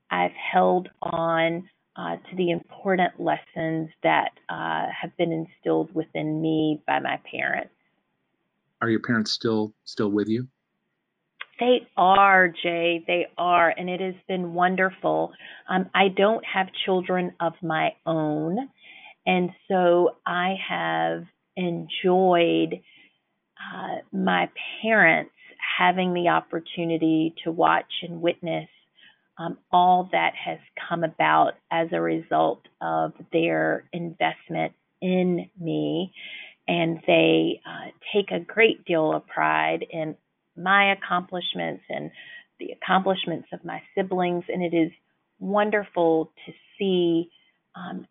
I've 0.10 0.32
held 0.32 0.90
on 1.02 1.70
uh, 2.02 2.16
to 2.16 2.36
the 2.36 2.50
important 2.50 3.12
lessons 3.20 3.90
that 4.02 4.32
uh, 4.50 4.88
have 5.00 5.16
been 5.18 5.32
instilled 5.32 5.94
within 5.94 6.42
me 6.42 6.82
by 6.88 7.00
my 7.00 7.20
parents. 7.30 7.74
Are 8.82 8.90
your 8.90 9.02
parents 9.02 9.32
still 9.32 9.74
still 9.84 10.10
with 10.10 10.28
you? 10.28 10.48
They 11.60 11.88
are, 11.96 12.48
Jay. 12.48 13.04
They 13.06 13.28
are, 13.38 13.70
and 13.70 13.88
it 13.88 14.02
has 14.02 14.16
been 14.28 14.56
wonderful. 14.56 15.32
Um, 15.70 15.92
I 15.94 16.08
don't 16.08 16.44
have 16.44 16.68
children 16.86 17.34
of 17.40 17.54
my 17.62 17.92
own, 18.08 18.58
and 19.28 19.52
so 19.68 20.16
I 20.26 20.56
have 20.68 21.26
enjoyed 21.56 22.82
uh, 23.60 23.98
my 24.12 24.50
parents 24.82 25.32
having 25.78 26.16
the 26.16 26.30
opportunity 26.30 27.36
to 27.44 27.52
watch 27.52 27.92
and 28.02 28.22
witness 28.22 28.68
um, 29.38 29.58
all 29.72 30.10
that 30.12 30.34
has 30.36 30.60
come 30.90 31.04
about 31.04 31.54
as 31.72 31.88
a 31.92 32.02
result 32.02 32.62
of 32.82 33.14
their 33.32 33.86
investment 33.94 34.74
in 35.02 35.50
me. 35.60 36.14
And 36.68 37.00
they 37.08 37.62
uh, 37.66 37.92
take 38.14 38.32
a 38.32 38.40
great 38.40 38.86
deal 38.86 39.14
of 39.14 39.28
pride 39.28 39.86
in 39.90 40.16
my 40.56 40.94
accomplishments 40.94 41.84
and 41.90 42.12
the 42.60 42.70
accomplishments 42.72 43.48
of 43.52 43.66
my 43.66 43.82
siblings. 43.96 44.44
And 44.48 44.64
it 44.64 44.76
is 44.76 44.92
wonderful 45.40 46.32
to 46.46 46.54
see 46.78 47.30
um, 47.76 48.08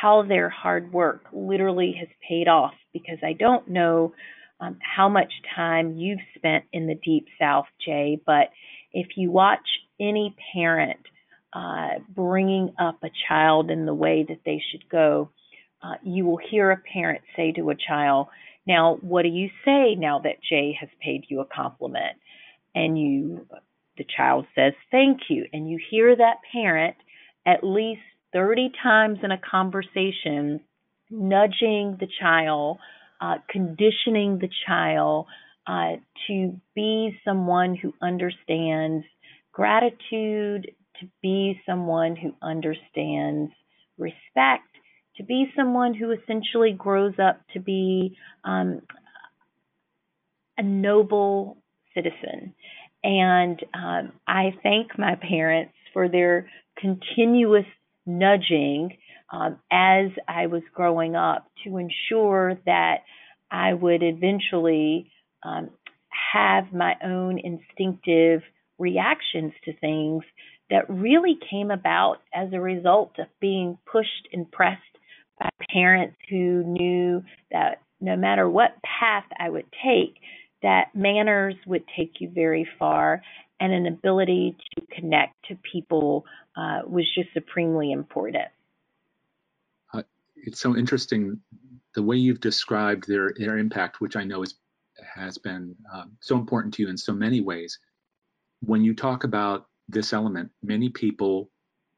how 0.00 0.24
their 0.26 0.48
hard 0.48 0.92
work 0.92 1.26
literally 1.32 1.94
has 1.98 2.08
paid 2.28 2.48
off 2.48 2.74
because 2.92 3.18
I 3.22 3.34
don't 3.34 3.68
know 3.68 4.14
um, 4.60 4.78
how 4.80 5.08
much 5.08 5.32
time 5.54 5.96
you've 5.96 6.20
spent 6.36 6.64
in 6.72 6.86
the 6.86 6.94
Deep 6.94 7.26
South, 7.40 7.66
Jay, 7.84 8.20
but 8.24 8.50
if 8.92 9.08
you 9.16 9.30
watch 9.30 9.66
any 10.02 10.34
parent 10.52 11.00
uh, 11.52 11.98
bringing 12.08 12.74
up 12.78 13.02
a 13.02 13.10
child 13.28 13.70
in 13.70 13.86
the 13.86 13.94
way 13.94 14.24
that 14.26 14.40
they 14.44 14.62
should 14.70 14.88
go, 14.88 15.30
uh, 15.82 15.94
you 16.02 16.24
will 16.24 16.38
hear 16.50 16.70
a 16.70 16.76
parent 16.76 17.22
say 17.36 17.52
to 17.52 17.70
a 17.70 17.74
child, 17.74 18.28
Now, 18.66 18.96
what 19.00 19.22
do 19.22 19.28
you 19.28 19.48
say 19.64 19.94
now 19.94 20.20
that 20.20 20.42
Jay 20.48 20.76
has 20.80 20.88
paid 21.00 21.24
you 21.28 21.40
a 21.40 21.44
compliment? 21.44 22.16
And 22.74 22.98
you, 22.98 23.46
the 23.98 24.04
child 24.16 24.46
says, 24.54 24.72
Thank 24.90 25.22
you. 25.28 25.46
And 25.52 25.68
you 25.68 25.78
hear 25.90 26.16
that 26.16 26.36
parent 26.52 26.96
at 27.46 27.62
least 27.62 28.00
30 28.32 28.72
times 28.82 29.18
in 29.22 29.30
a 29.30 29.38
conversation 29.38 30.60
nudging 31.10 31.98
the 32.00 32.08
child, 32.20 32.78
uh, 33.20 33.34
conditioning 33.50 34.38
the 34.38 34.48
child 34.66 35.26
uh, 35.66 35.96
to 36.26 36.58
be 36.74 37.16
someone 37.24 37.76
who 37.76 37.92
understands 38.00 39.04
gratitude, 39.52 40.72
to 41.00 41.08
be 41.22 41.60
someone 41.66 42.16
who 42.16 42.34
understands 42.42 43.52
respect, 43.98 44.64
to 45.16 45.22
be 45.22 45.46
someone 45.56 45.94
who 45.94 46.10
essentially 46.12 46.72
grows 46.72 47.14
up 47.22 47.40
to 47.52 47.60
be 47.60 48.16
um, 48.44 48.80
a 50.56 50.62
noble 50.62 51.58
citizen. 51.94 52.54
And 53.04 53.60
um, 53.74 54.12
I 54.26 54.54
thank 54.62 54.98
my 54.98 55.16
parents 55.16 55.74
for 55.92 56.08
their 56.08 56.48
continuous 56.78 57.66
nudging 58.06 58.96
um, 59.32 59.58
as 59.70 60.10
I 60.28 60.46
was 60.46 60.62
growing 60.74 61.16
up 61.16 61.46
to 61.64 61.78
ensure 61.78 62.58
that 62.66 62.98
I 63.50 63.74
would 63.74 64.02
eventually 64.02 65.10
um, 65.42 65.70
have 66.32 66.72
my 66.72 66.94
own 67.02 67.38
instinctive 67.38 68.42
reactions 68.82 69.52
to 69.64 69.72
things 69.74 70.24
that 70.68 70.90
really 70.90 71.38
came 71.50 71.70
about 71.70 72.18
as 72.34 72.52
a 72.52 72.60
result 72.60 73.12
of 73.18 73.26
being 73.40 73.78
pushed 73.90 74.28
and 74.32 74.50
pressed 74.50 74.80
by 75.38 75.48
parents 75.72 76.16
who 76.28 76.64
knew 76.64 77.22
that 77.52 77.80
no 78.00 78.16
matter 78.16 78.50
what 78.50 78.76
path 78.82 79.24
I 79.38 79.48
would 79.48 79.66
take, 79.84 80.16
that 80.62 80.94
manners 80.94 81.54
would 81.66 81.84
take 81.96 82.20
you 82.20 82.28
very 82.28 82.68
far 82.78 83.22
and 83.60 83.72
an 83.72 83.86
ability 83.86 84.56
to 84.74 84.86
connect 84.94 85.34
to 85.48 85.56
people 85.72 86.24
uh, 86.56 86.80
was 86.84 87.04
just 87.14 87.32
supremely 87.32 87.92
important. 87.92 88.48
Uh, 89.94 90.02
it's 90.34 90.58
so 90.58 90.76
interesting 90.76 91.40
the 91.94 92.02
way 92.02 92.16
you've 92.16 92.40
described 92.40 93.06
their 93.06 93.32
their 93.36 93.58
impact, 93.58 94.00
which 94.00 94.16
I 94.16 94.24
know 94.24 94.42
is 94.42 94.54
has 95.14 95.38
been 95.38 95.76
um, 95.92 96.16
so 96.20 96.36
important 96.36 96.74
to 96.74 96.82
you 96.82 96.88
in 96.88 96.96
so 96.96 97.12
many 97.12 97.40
ways. 97.40 97.78
When 98.64 98.84
you 98.84 98.94
talk 98.94 99.24
about 99.24 99.66
this 99.88 100.12
element, 100.12 100.50
many 100.62 100.88
people 100.88 101.50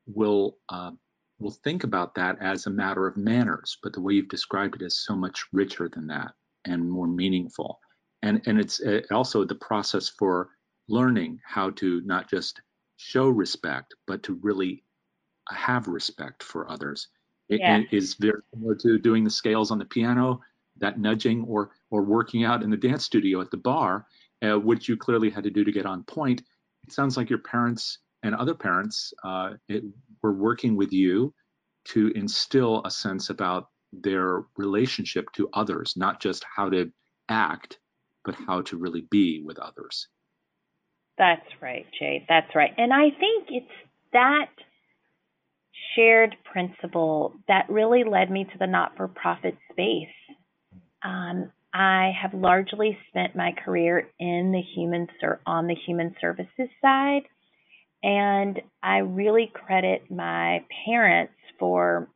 will 0.07 0.59
uh, 0.68 0.92
will 1.38 1.50
think 1.50 1.85
about 1.85 2.14
that 2.14 2.37
as 2.40 2.66
a 2.66 2.70
matter 2.70 3.07
of 3.07 3.16
manners, 3.16 3.79
but 3.83 3.92
the 3.92 4.00
way 4.00 4.14
you've 4.14 4.29
described 4.29 4.77
it 4.77 4.83
is 4.85 5.05
so 5.05 5.14
much 5.14 5.44
richer 5.53 5.88
than 5.88 6.07
that 6.07 6.33
and 6.64 6.90
more 6.90 7.07
meaningful. 7.07 7.81
And 8.22 8.40
and 8.46 8.59
it's 8.59 8.81
uh, 8.81 9.03
also 9.11 9.44
the 9.44 9.55
process 9.55 10.09
for 10.09 10.50
learning 10.88 11.40
how 11.44 11.70
to 11.70 12.00
not 12.05 12.29
just 12.29 12.61
show 12.96 13.29
respect, 13.29 13.94
but 14.07 14.22
to 14.22 14.35
really 14.42 14.83
have 15.50 15.88
respect 15.88 16.42
for 16.42 16.70
others. 16.70 17.09
It, 17.48 17.61
yeah. 17.61 17.79
it 17.79 17.87
is 17.90 18.14
very 18.14 18.40
similar 18.53 18.74
to 18.77 18.98
doing 18.98 19.24
the 19.24 19.31
scales 19.31 19.70
on 19.70 19.79
the 19.79 19.85
piano 19.85 20.40
that 20.79 20.98
nudging 20.98 21.44
or 21.44 21.70
or 21.90 22.03
working 22.03 22.44
out 22.44 22.62
in 22.62 22.70
the 22.70 22.77
dance 22.77 23.05
studio 23.05 23.40
at 23.40 23.50
the 23.50 23.57
bar, 23.57 24.07
uh, 24.42 24.59
which 24.59 24.88
you 24.88 24.96
clearly 24.96 25.31
had 25.31 25.44
to 25.44 25.50
do 25.50 25.64
to 25.64 25.72
get 25.72 25.87
on 25.87 26.03
point. 26.05 26.42
It 26.87 26.92
sounds 26.92 27.16
like 27.16 27.31
your 27.31 27.40
parents 27.40 27.99
and 28.23 28.35
other 28.35 28.55
parents 28.55 29.12
uh, 29.25 29.55
it, 29.68 29.85
were 30.23 30.35
working 30.35 30.77
with 30.77 30.92
you 30.92 31.35
to 31.87 32.09
instill 32.14 32.83
a 32.85 32.90
sense 32.90 33.31
about 33.31 33.68
their 33.92 34.44
relationship 34.57 35.27
to 35.35 35.49
others, 35.53 35.94
not 35.97 36.20
just 36.20 36.44
how 36.57 36.68
to 36.70 36.90
act, 37.29 37.79
but 38.25 38.35
how 38.35 38.62
to 38.62 38.77
really 38.77 39.07
be 39.11 39.42
with 39.44 39.59
others. 39.59 40.09
That's 41.18 41.47
right, 41.61 41.87
Jay. 41.99 42.25
That's 42.29 42.55
right. 42.55 42.73
And 42.77 42.92
I 42.92 43.11
think 43.11 43.49
it's 43.51 43.66
that 44.12 44.51
shared 45.94 46.37
principle 46.44 47.35
that 47.47 47.68
really 47.68 48.05
led 48.05 48.31
me 48.31 48.44
to 48.44 48.59
the 48.59 48.66
not 48.66 48.97
for 48.97 49.07
profit 49.07 49.57
space. 49.70 50.09
Um, 51.03 51.53
I 51.74 52.12
have 52.22 52.32
largely 52.32 52.96
spent 53.08 53.34
my 53.34 53.52
career 53.52 54.08
in 54.20 54.52
the 54.52 54.62
human 54.62 55.08
ser- 55.20 55.40
on 55.44 55.66
the 55.66 55.74
human 55.74 56.14
services 56.20 56.68
side, 56.80 57.22
and 58.02 58.62
I 58.80 58.98
really 58.98 59.50
credit 59.52 60.08
my 60.08 60.64
parents 60.87 61.34
for 61.58 62.08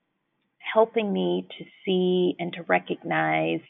helping 0.73 1.13
me 1.13 1.49
to 1.59 1.65
see 1.85 2.37
and 2.39 2.53
to 2.53 2.63
recognize 2.63 3.61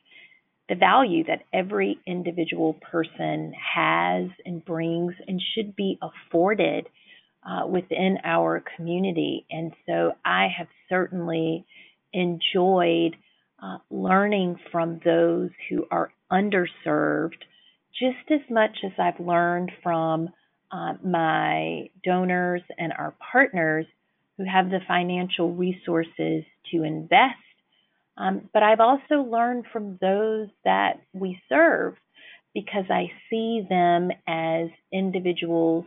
the 0.68 0.74
value 0.74 1.24
that 1.24 1.44
every 1.54 1.98
individual 2.06 2.74
person 2.74 3.54
has 3.74 4.28
and 4.44 4.62
brings 4.62 5.14
and 5.26 5.40
should 5.54 5.74
be 5.74 5.98
afforded 6.02 6.86
uh, 7.48 7.66
within 7.66 8.18
our 8.24 8.62
community. 8.76 9.46
And 9.50 9.72
so 9.86 10.12
I 10.22 10.48
have 10.58 10.66
certainly 10.90 11.64
enjoyed 12.12 13.16
uh, 13.62 13.78
learning 13.90 14.56
from 14.70 15.00
those 15.04 15.50
who 15.68 15.86
are 15.90 16.12
underserved 16.30 17.38
just 17.98 18.30
as 18.30 18.40
much 18.50 18.78
as 18.84 18.92
I've 18.98 19.24
learned 19.24 19.72
from 19.82 20.28
uh, 20.70 20.94
my 21.04 21.88
donors 22.04 22.62
and 22.78 22.92
our 22.92 23.14
partners 23.32 23.86
who 24.36 24.44
have 24.44 24.70
the 24.70 24.80
financial 24.86 25.52
resources 25.52 26.44
to 26.70 26.82
invest. 26.84 27.34
Um, 28.16 28.48
but 28.52 28.62
I've 28.62 28.80
also 28.80 29.22
learned 29.22 29.66
from 29.72 29.98
those 30.00 30.48
that 30.64 31.00
we 31.12 31.40
serve 31.48 31.94
because 32.54 32.84
I 32.90 33.10
see 33.30 33.66
them 33.68 34.10
as 34.26 34.68
individuals 34.92 35.84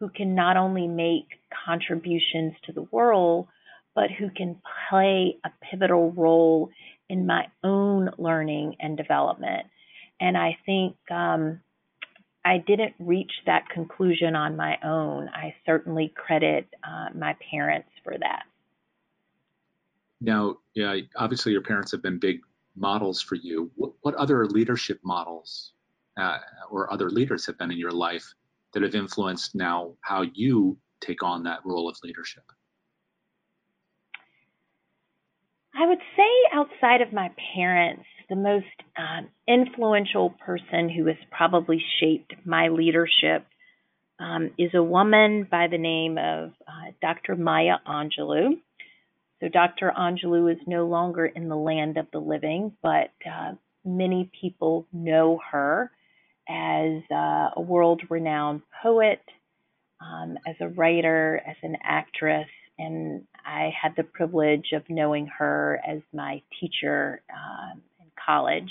who 0.00 0.08
can 0.08 0.34
not 0.34 0.56
only 0.56 0.86
make 0.86 1.26
contributions 1.66 2.54
to 2.66 2.72
the 2.72 2.82
world, 2.82 3.48
but 3.94 4.10
who 4.10 4.30
can 4.30 4.60
play 4.88 5.36
a 5.44 5.50
pivotal 5.70 6.12
role 6.12 6.70
in 7.08 7.26
my 7.26 7.46
own 7.64 8.10
learning 8.18 8.76
and 8.80 8.96
development. 8.96 9.66
And 10.20 10.36
I 10.36 10.58
think 10.66 10.96
um, 11.10 11.60
I 12.44 12.58
didn't 12.58 12.94
reach 12.98 13.32
that 13.46 13.68
conclusion 13.68 14.34
on 14.34 14.56
my 14.56 14.78
own. 14.82 15.28
I 15.28 15.54
certainly 15.66 16.12
credit 16.16 16.66
uh, 16.84 17.08
my 17.14 17.36
parents 17.50 17.90
for 18.02 18.16
that. 18.18 18.44
Now, 20.20 20.56
yeah, 20.74 20.96
obviously 21.16 21.52
your 21.52 21.62
parents 21.62 21.92
have 21.92 22.02
been 22.02 22.18
big 22.18 22.40
models 22.76 23.20
for 23.20 23.36
you. 23.36 23.70
What, 23.76 23.92
what 24.02 24.14
other 24.14 24.46
leadership 24.46 25.00
models 25.04 25.72
uh, 26.16 26.38
or 26.70 26.92
other 26.92 27.10
leaders 27.10 27.46
have 27.46 27.58
been 27.58 27.70
in 27.70 27.78
your 27.78 27.92
life 27.92 28.34
that 28.72 28.82
have 28.82 28.94
influenced 28.94 29.54
now 29.54 29.94
how 30.00 30.22
you 30.34 30.76
take 31.00 31.22
on 31.22 31.42
that 31.44 31.60
role 31.64 31.88
of 31.88 31.96
leadership? 32.02 32.44
I 35.78 35.86
would 35.86 36.00
say 36.16 36.28
outside 36.52 37.02
of 37.02 37.12
my 37.12 37.30
parents, 37.54 38.04
the 38.28 38.34
most 38.34 38.66
um, 38.96 39.28
influential 39.46 40.30
person 40.44 40.88
who 40.88 41.06
has 41.06 41.16
probably 41.30 41.80
shaped 42.00 42.34
my 42.44 42.68
leadership 42.68 43.46
um, 44.18 44.50
is 44.58 44.70
a 44.74 44.82
woman 44.82 45.46
by 45.48 45.68
the 45.70 45.78
name 45.78 46.18
of 46.18 46.50
uh, 46.66 46.90
Dr. 47.00 47.36
Maya 47.36 47.76
Angelou. 47.86 48.60
So, 49.40 49.48
Dr. 49.48 49.92
Angelou 49.96 50.50
is 50.50 50.58
no 50.66 50.86
longer 50.86 51.24
in 51.24 51.48
the 51.48 51.56
land 51.56 51.96
of 51.96 52.08
the 52.12 52.18
living, 52.18 52.72
but 52.82 53.12
uh, 53.24 53.52
many 53.84 54.32
people 54.40 54.88
know 54.92 55.38
her 55.52 55.92
as 56.48 57.02
uh, 57.08 57.50
a 57.56 57.60
world 57.60 58.02
renowned 58.10 58.62
poet, 58.82 59.20
um, 60.00 60.38
as 60.44 60.56
a 60.60 60.68
writer, 60.68 61.40
as 61.46 61.56
an 61.62 61.76
actress, 61.84 62.48
and 62.80 63.22
I 63.48 63.72
had 63.80 63.94
the 63.96 64.04
privilege 64.04 64.72
of 64.74 64.82
knowing 64.90 65.26
her 65.38 65.80
as 65.86 66.00
my 66.12 66.42
teacher 66.60 67.22
um, 67.32 67.80
in 67.98 68.06
college. 68.24 68.70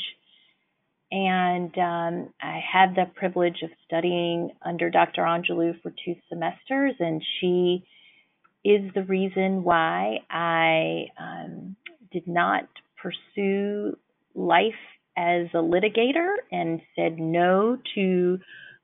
And 1.12 1.76
um, 1.78 2.34
I 2.42 2.60
had 2.72 2.94
the 2.96 3.06
privilege 3.16 3.64
of 3.64 3.72
studying 3.86 4.52
under 4.64 4.90
Dr. 4.90 5.24
Angelou 5.24 5.82
for 5.82 5.92
two 6.06 6.16
semesters, 6.30 6.94
and 7.00 7.24
she 7.40 7.86
is 8.64 8.82
the 8.94 9.04
reason 9.04 9.64
why 9.64 10.20
I 10.30 11.08
um, 11.18 11.76
did 12.12 12.28
not 12.28 12.68
pursue 13.02 13.98
life 14.36 14.74
as 15.18 15.48
a 15.54 15.58
litigator 15.58 16.36
and 16.52 16.82
said 16.96 17.18
no 17.18 17.78
to 17.96 18.40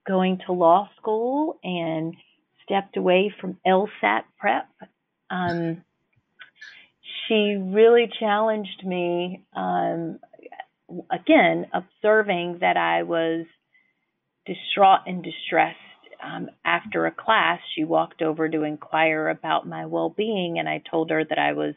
going 0.07 0.39
to 0.47 0.53
law 0.53 0.89
school 0.97 1.59
and 1.63 2.15
stepped 2.63 2.97
away 2.97 3.33
from 3.39 3.59
LSAT 3.67 4.23
prep 4.39 4.67
um, 5.33 5.83
she 7.27 7.55
really 7.59 8.09
challenged 8.19 8.85
me. 8.85 9.43
Um, 9.55 10.19
again, 11.11 11.67
observing 11.73 12.59
that 12.61 12.77
I 12.77 13.03
was 13.03 13.45
distraught 14.45 15.01
and 15.07 15.23
distressed. 15.23 15.77
Um, 16.23 16.49
after 16.63 17.05
a 17.05 17.11
class, 17.11 17.59
she 17.75 17.83
walked 17.83 18.21
over 18.21 18.47
to 18.47 18.63
inquire 18.63 19.27
about 19.27 19.67
my 19.67 19.87
well 19.87 20.09
being, 20.09 20.57
and 20.57 20.69
I 20.69 20.81
told 20.89 21.09
her 21.09 21.23
that 21.23 21.39
I 21.39 21.53
was 21.53 21.75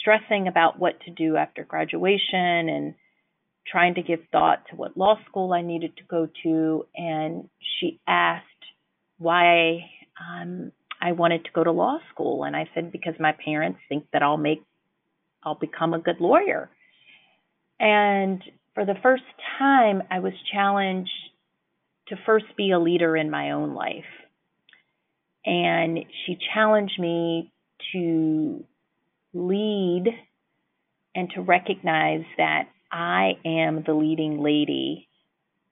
stressing 0.00 0.48
about 0.48 0.80
what 0.80 1.00
to 1.02 1.10
do 1.12 1.36
after 1.36 1.62
graduation 1.62 2.68
and 2.68 2.94
trying 3.70 3.94
to 3.94 4.02
give 4.02 4.18
thought 4.32 4.64
to 4.70 4.76
what 4.76 4.96
law 4.96 5.16
school 5.28 5.52
I 5.52 5.62
needed 5.62 5.96
to 5.98 6.02
go 6.04 6.28
to. 6.42 6.86
And 6.96 7.48
she 7.60 8.00
asked 8.08 8.46
why 9.18 9.90
um, 10.18 10.72
I 11.02 11.12
wanted 11.12 11.44
to 11.44 11.50
go 11.52 11.64
to 11.64 11.72
law 11.72 11.98
school. 12.12 12.44
And 12.44 12.54
I 12.54 12.68
said, 12.74 12.92
because 12.92 13.14
my 13.18 13.32
parents 13.44 13.80
think 13.88 14.06
that 14.12 14.22
I'll 14.22 14.36
make, 14.36 14.62
I'll 15.42 15.56
become 15.56 15.92
a 15.92 15.98
good 15.98 16.20
lawyer. 16.20 16.70
And 17.80 18.40
for 18.74 18.86
the 18.86 18.94
first 19.02 19.24
time, 19.58 20.02
I 20.10 20.20
was 20.20 20.32
challenged 20.52 21.10
to 22.08 22.16
first 22.24 22.46
be 22.56 22.70
a 22.70 22.78
leader 22.78 23.16
in 23.16 23.30
my 23.30 23.50
own 23.50 23.74
life. 23.74 24.04
And 25.44 25.98
she 26.24 26.38
challenged 26.54 27.00
me 27.00 27.52
to 27.92 28.64
lead 29.34 30.04
and 31.16 31.30
to 31.34 31.40
recognize 31.40 32.24
that 32.38 32.68
I 32.92 33.32
am 33.44 33.82
the 33.84 33.94
leading 33.94 34.40
lady. 34.40 35.08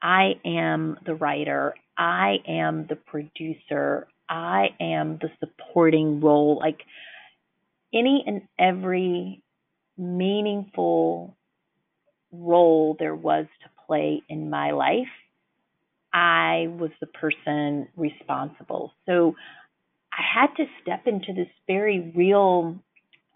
I 0.02 0.32
am 0.44 0.98
the 1.06 1.14
writer. 1.14 1.74
I 1.96 2.38
am 2.48 2.86
the 2.88 2.96
producer. 2.96 4.08
I 4.30 4.68
am 4.80 5.18
the 5.20 5.30
supporting 5.40 6.20
role. 6.20 6.56
Like 6.58 6.78
any 7.92 8.24
and 8.26 8.42
every 8.58 9.42
meaningful 9.98 11.36
role 12.32 12.96
there 12.98 13.14
was 13.14 13.46
to 13.62 13.70
play 13.86 14.22
in 14.28 14.48
my 14.48 14.70
life, 14.70 15.08
I 16.12 16.68
was 16.68 16.90
the 17.00 17.08
person 17.08 17.88
responsible. 17.96 18.92
So 19.06 19.34
I 20.12 20.22
had 20.40 20.54
to 20.56 20.64
step 20.82 21.06
into 21.06 21.32
this 21.34 21.48
very 21.66 22.12
real 22.14 22.78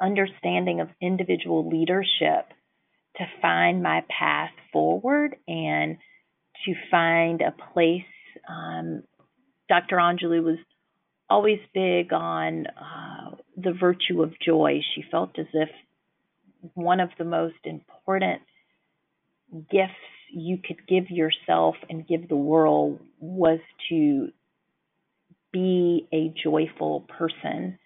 understanding 0.01 0.81
of 0.81 0.89
individual 1.01 1.69
leadership 1.69 2.49
to 3.17 3.25
find 3.41 3.83
my 3.83 4.03
path 4.09 4.51
forward 4.73 5.37
and 5.47 5.99
to 6.65 6.75
find 6.91 7.43
a 7.43 7.55
place. 7.73 8.03
Um, 8.49 9.05
Dr. 9.69 9.97
Angelou 9.97 10.43
was 10.43 10.59
always 11.29 11.59
big 11.73 12.13
on 12.13 12.67
uh, 12.67 13.37
the 13.57 13.73
virtue 13.73 14.23
of 14.23 14.33
joy. 14.45 14.81
She 14.95 15.05
felt 15.11 15.39
as 15.39 15.47
if 15.53 15.69
one 16.75 17.01
of 17.01 17.11
the 17.19 17.25
most 17.25 17.57
important 17.65 18.43
gifts 19.71 19.93
you 20.33 20.59
could 20.59 20.87
give 20.89 21.11
yourself 21.11 21.77
and 21.89 22.07
give 22.07 22.29
the 22.29 22.37
world 22.37 23.01
was 23.21 23.61
to 23.89 24.29
be 25.53 26.09
a 26.13 26.35
joyful 26.43 27.07
person. 27.19 27.79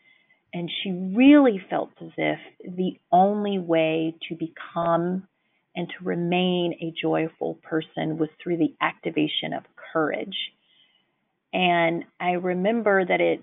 And 0.54 0.70
she 0.82 0.90
really 1.14 1.60
felt 1.68 1.90
as 2.00 2.10
if 2.16 2.38
the 2.64 2.98
only 3.12 3.58
way 3.58 4.14
to 4.28 4.34
become 4.34 5.28
and 5.76 5.88
to 5.88 6.04
remain 6.04 6.74
a 6.80 6.94
joyful 7.00 7.54
person 7.62 8.18
was 8.18 8.30
through 8.42 8.56
the 8.56 8.74
activation 8.80 9.52
of 9.52 9.62
courage. 9.92 10.36
And 11.52 12.04
I 12.20 12.32
remember 12.32 13.04
that 13.04 13.20
it 13.20 13.42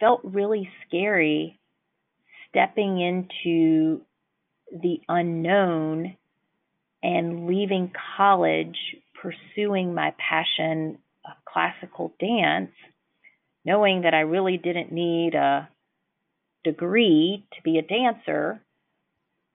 felt 0.00 0.20
really 0.22 0.68
scary 0.86 1.58
stepping 2.48 3.00
into 3.00 4.02
the 4.70 5.00
unknown 5.08 6.16
and 7.02 7.46
leaving 7.46 7.92
college, 8.16 8.76
pursuing 9.20 9.94
my 9.94 10.12
passion 10.18 10.98
of 11.24 11.32
classical 11.44 12.12
dance, 12.20 12.72
knowing 13.64 14.02
that 14.02 14.14
I 14.14 14.20
really 14.20 14.58
didn't 14.58 14.92
need 14.92 15.34
a 15.34 15.68
degree 16.64 17.46
to 17.54 17.62
be 17.62 17.78
a 17.78 17.82
dancer, 17.82 18.60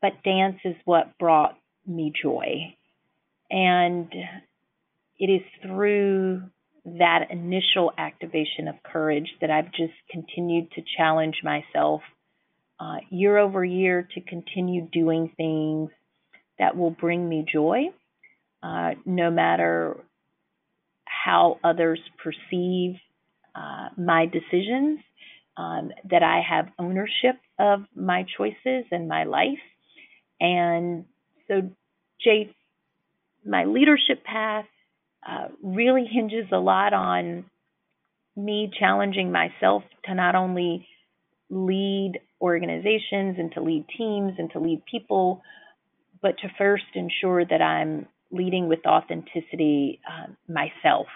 but 0.02 0.24
dance 0.24 0.60
is 0.66 0.76
what 0.86 1.18
brought 1.18 1.58
me 1.86 2.12
joy. 2.22 2.76
And 3.52 4.12
it 5.20 5.28
is 5.28 5.42
through 5.62 6.44
that 6.86 7.28
initial 7.30 7.92
activation 7.98 8.68
of 8.68 8.76
courage 8.84 9.28
that 9.42 9.50
I've 9.50 9.72
just 9.72 9.94
continued 10.12 10.72
to 10.72 10.82
challenge 10.98 11.36
myself 11.44 12.02
uh, 12.80 12.98
year 13.10 13.38
over 13.38 13.64
year 13.64 14.08
to 14.16 14.22
continue 14.22 14.88
doing 14.92 15.32
things 15.38 15.90
that 16.60 16.76
will 16.76 16.92
bring 16.92 17.28
me 17.28 17.46
joy, 17.52 17.86
uh, 18.62 18.92
no 19.06 19.32
matter 19.32 19.98
how 21.06 21.60
others 21.64 22.00
perceive 22.22 22.96
uh, 23.56 23.90
my 23.98 24.26
decisions, 24.26 25.00
um, 25.56 25.92
that 26.10 26.24
I 26.24 26.42
have 26.48 26.70
ownership 26.80 27.40
of 27.60 27.84
my 27.96 28.26
choices 28.38 28.86
and 28.92 29.08
my 29.08 29.24
life. 29.24 29.60
And 30.42 31.06
so, 31.48 31.70
Jay, 32.22 32.54
my 33.46 33.66
leadership 33.66 34.24
path 34.24 34.66
uh, 35.28 35.48
really 35.62 36.06
hinges 36.06 36.48
a 36.52 36.58
lot 36.58 36.94
on 36.94 37.46
me 38.36 38.72
challenging 38.80 39.32
myself 39.32 39.84
to 40.06 40.14
not 40.14 40.36
only 40.36 40.88
lead 41.50 42.20
organizations 42.42 43.36
and 43.38 43.52
to 43.54 43.62
lead 43.62 43.86
teams 43.98 44.34
and 44.38 44.52
to 44.52 44.60
lead 44.60 44.82
people, 44.90 45.42
but 46.22 46.38
to 46.40 46.50
first 46.58 46.84
ensure 46.96 47.46
that 47.46 47.62
I'm 47.62 48.08
leading 48.32 48.68
with 48.68 48.86
authenticity 48.86 50.02
uh, 50.10 50.32
myself. 50.48 51.08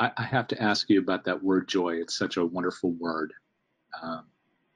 I, 0.00 0.10
I, 0.16 0.24
have 0.24 0.48
to 0.48 0.60
ask 0.60 0.90
you 0.90 0.98
about 0.98 1.24
that 1.24 1.42
word 1.42 1.68
joy. 1.68 1.94
It's 1.94 2.18
such 2.18 2.36
a 2.36 2.44
wonderful 2.44 2.90
word. 2.90 3.32
Um, 4.02 4.24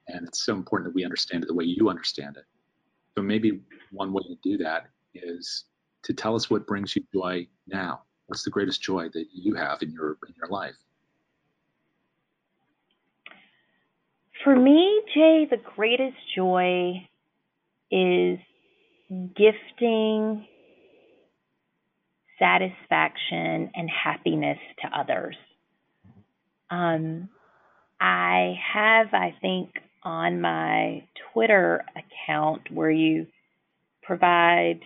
and 0.06 0.26
it's 0.28 0.44
so 0.44 0.54
important 0.54 0.88
that 0.90 0.94
we 0.94 1.04
understand 1.04 1.42
it 1.42 1.48
the 1.48 1.54
way 1.54 1.64
you 1.64 1.88
understand 1.88 2.36
it. 2.36 2.44
So 3.16 3.22
maybe 3.22 3.60
one 3.90 4.12
way 4.12 4.22
to 4.22 4.36
do 4.42 4.58
that 4.58 4.88
is 5.14 5.64
to 6.06 6.14
tell 6.14 6.36
us 6.36 6.48
what 6.48 6.66
brings 6.66 6.94
you 6.94 7.02
joy 7.12 7.46
now. 7.66 8.02
What's 8.26 8.44
the 8.44 8.50
greatest 8.50 8.80
joy 8.80 9.08
that 9.12 9.26
you 9.32 9.54
have 9.54 9.82
in 9.82 9.90
your 9.90 10.18
in 10.26 10.34
your 10.36 10.48
life? 10.48 10.74
For 14.44 14.54
me, 14.54 15.02
Jay, 15.12 15.46
the 15.50 15.60
greatest 15.74 16.16
joy 16.34 17.08
is 17.90 18.38
gifting 19.36 20.46
satisfaction 22.38 23.70
and 23.74 23.90
happiness 23.90 24.58
to 24.82 24.98
others. 24.98 25.36
Um, 26.70 27.28
I 28.00 28.54
have, 28.72 29.08
I 29.12 29.34
think, 29.40 29.70
on 30.02 30.40
my 30.40 31.02
Twitter 31.32 31.84
account 31.96 32.70
where 32.70 32.90
you 32.90 33.26
provide 34.02 34.80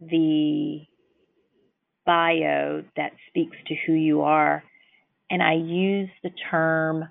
the 0.00 0.80
bio 2.04 2.84
that 2.96 3.12
speaks 3.28 3.56
to 3.66 3.74
who 3.86 3.92
you 3.92 4.22
are. 4.22 4.62
And 5.28 5.42
I 5.42 5.54
use 5.54 6.08
the 6.22 6.30
term 6.50 7.08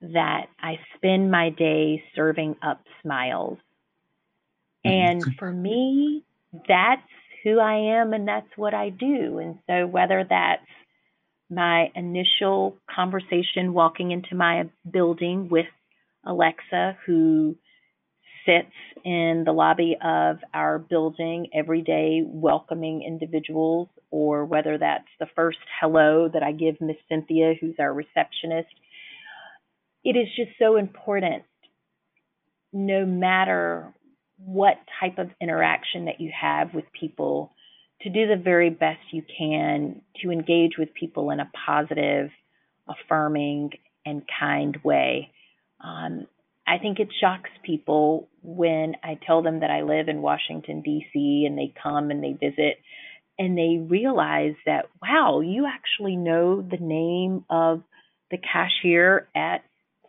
that 0.00 0.46
I 0.60 0.78
spend 0.96 1.30
my 1.30 1.50
day 1.50 2.02
serving 2.14 2.56
up 2.62 2.82
smiles. 3.02 3.58
Mm-hmm. 4.84 4.90
And 4.90 5.36
for 5.38 5.50
me, 5.50 6.24
that's 6.68 7.02
who 7.42 7.60
I 7.60 8.00
am 8.00 8.12
and 8.12 8.26
that's 8.26 8.50
what 8.56 8.74
I 8.74 8.90
do. 8.90 9.38
And 9.38 9.58
so, 9.66 9.86
whether 9.86 10.24
that's 10.28 10.66
my 11.50 11.90
initial 11.94 12.76
conversation 12.94 13.72
walking 13.72 14.10
into 14.10 14.34
my 14.34 14.64
building 14.90 15.48
with 15.48 15.66
Alexa, 16.26 16.96
who 17.06 17.56
sits 18.46 18.72
in 19.04 19.42
the 19.44 19.52
lobby 19.52 19.96
of 20.02 20.38
our 20.52 20.78
building 20.78 21.48
every 21.54 21.82
day 21.82 22.22
welcoming 22.26 23.02
individuals, 23.02 23.88
or 24.10 24.44
whether 24.44 24.78
that's 24.78 25.08
the 25.18 25.26
first 25.34 25.58
hello 25.80 26.28
that 26.32 26.42
I 26.42 26.52
give 26.52 26.80
Miss 26.80 26.96
Cynthia, 27.08 27.54
who's 27.60 27.74
our 27.78 27.92
receptionist. 27.92 28.68
It 30.04 30.16
is 30.16 30.28
just 30.36 30.50
so 30.58 30.76
important, 30.76 31.44
no 32.72 33.04
matter 33.06 33.92
what 34.38 34.76
type 35.00 35.18
of 35.18 35.30
interaction 35.40 36.06
that 36.06 36.20
you 36.20 36.30
have 36.38 36.74
with 36.74 36.84
people, 36.98 37.52
to 38.02 38.10
do 38.10 38.26
the 38.26 38.36
very 38.42 38.70
best 38.70 39.00
you 39.12 39.22
can 39.38 40.02
to 40.22 40.30
engage 40.30 40.72
with 40.78 40.92
people 40.92 41.30
in 41.30 41.40
a 41.40 41.50
positive, 41.66 42.30
affirming, 42.88 43.70
and 44.04 44.22
kind 44.38 44.78
way. 44.84 45.30
Um, 45.82 46.26
I 46.66 46.78
think 46.78 46.98
it 46.98 47.08
shocks 47.20 47.50
people 47.62 48.28
when 48.42 48.94
I 49.02 49.18
tell 49.26 49.42
them 49.42 49.60
that 49.60 49.70
I 49.70 49.82
live 49.82 50.08
in 50.08 50.22
Washington, 50.22 50.82
D.C., 50.82 51.44
and 51.46 51.58
they 51.58 51.74
come 51.82 52.10
and 52.10 52.22
they 52.22 52.32
visit 52.32 52.78
and 53.38 53.58
they 53.58 53.84
realize 53.84 54.54
that, 54.64 54.86
wow, 55.02 55.40
you 55.40 55.66
actually 55.66 56.16
know 56.16 56.62
the 56.62 56.78
name 56.78 57.44
of 57.50 57.82
the 58.30 58.38
cashier 58.38 59.28
at 59.34 59.62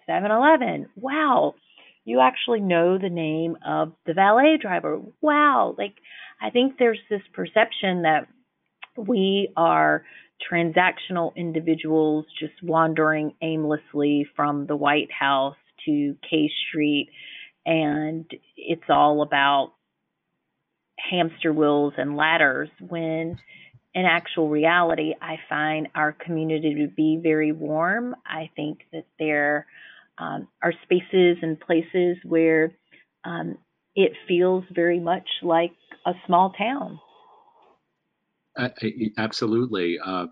7 0.06 0.30
Eleven. 0.30 0.88
Wow, 0.96 1.56
you 2.06 2.22
actually 2.22 2.62
know 2.62 2.98
the 2.98 3.10
name 3.10 3.58
of 3.66 3.94
the 4.06 4.14
valet 4.14 4.58
driver. 4.62 5.02
Wow, 5.22 5.76
like 5.78 5.96
I 6.42 6.52
think 6.52 6.78
there's 6.78 7.00
this 7.10 7.24
perception 7.34 8.04
that 8.04 8.28
we 8.96 9.50
are 9.58 10.04
transactional 10.52 11.36
individuals 11.36 12.26
just 12.40 12.62
wandering 12.62 13.34
aimlessly 13.42 14.28
from 14.36 14.68
the 14.68 14.76
White 14.76 15.12
House 15.12 15.56
to 15.86 16.16
K 16.30 16.50
Street, 16.68 17.10
and 17.66 18.26
it's 18.58 18.90
all 18.90 19.22
about 19.22 19.74
hamster 20.98 21.54
wheels 21.54 21.94
and 21.98 22.16
ladders 22.16 22.70
when 22.80 23.38
in 23.94 24.06
actual 24.06 24.50
reality 24.50 25.14
I 25.22 25.38
find 25.48 25.88
our 25.96 26.12
community 26.12 26.76
to 26.76 26.88
be 26.88 27.20
very 27.22 27.52
warm. 27.52 28.16
I 28.26 28.50
think 28.56 28.80
that 28.92 29.06
there 29.20 29.68
um, 30.18 30.48
are 30.62 30.74
spaces 30.84 31.38
and 31.42 31.60
places 31.60 32.18
where 32.24 32.74
um, 33.24 33.58
it 33.96 34.12
feels 34.28 34.64
very 34.74 35.00
much 35.00 35.28
like 35.42 35.72
a 36.06 36.12
small 36.26 36.52
town. 36.52 37.00
Absolutely. 39.18 40.00
Um, 40.00 40.30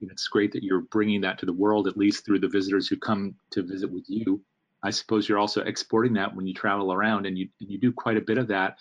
it's 0.00 0.28
great 0.28 0.52
that 0.52 0.62
you're 0.62 0.82
bringing 0.82 1.22
that 1.22 1.38
to 1.38 1.46
the 1.46 1.52
world, 1.52 1.86
at 1.88 1.96
least 1.96 2.24
through 2.24 2.40
the 2.40 2.48
visitors 2.48 2.88
who 2.88 2.96
come 2.96 3.34
to 3.52 3.62
visit 3.62 3.90
with 3.90 4.04
you. 4.08 4.42
I 4.82 4.90
suppose 4.90 5.28
you're 5.28 5.38
also 5.38 5.62
exporting 5.62 6.12
that 6.14 6.34
when 6.34 6.46
you 6.46 6.54
travel 6.54 6.92
around, 6.92 7.26
and 7.26 7.36
you 7.36 7.48
and 7.60 7.70
you 7.70 7.78
do 7.78 7.92
quite 7.92 8.16
a 8.16 8.22
bit 8.22 8.38
of 8.38 8.48
that. 8.48 8.78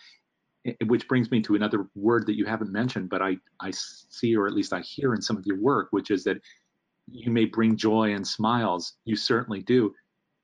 Which 0.88 1.08
brings 1.08 1.32
me 1.32 1.42
to 1.44 1.56
another 1.56 1.88
word 1.96 2.26
that 2.28 2.36
you 2.36 2.46
haven't 2.46 2.72
mentioned, 2.72 3.10
but 3.10 3.22
I 3.22 3.38
I 3.62 3.72
see, 3.72 4.36
or 4.36 4.48
at 4.48 4.54
least 4.54 4.74
I 4.74 4.82
hear 4.82 5.14
in 5.14 5.22
some 5.22 5.38
of 5.38 5.46
your 5.46 5.60
work, 5.60 5.88
which 5.92 6.12
is 6.12 6.24
that 6.26 6.42
you 7.10 7.32
may 7.32 7.46
bring 7.46 7.78
joy 7.78 8.14
and 8.14 8.28
smiles. 8.28 8.94
You 9.06 9.16
certainly 9.16 9.62
do, 9.62 9.94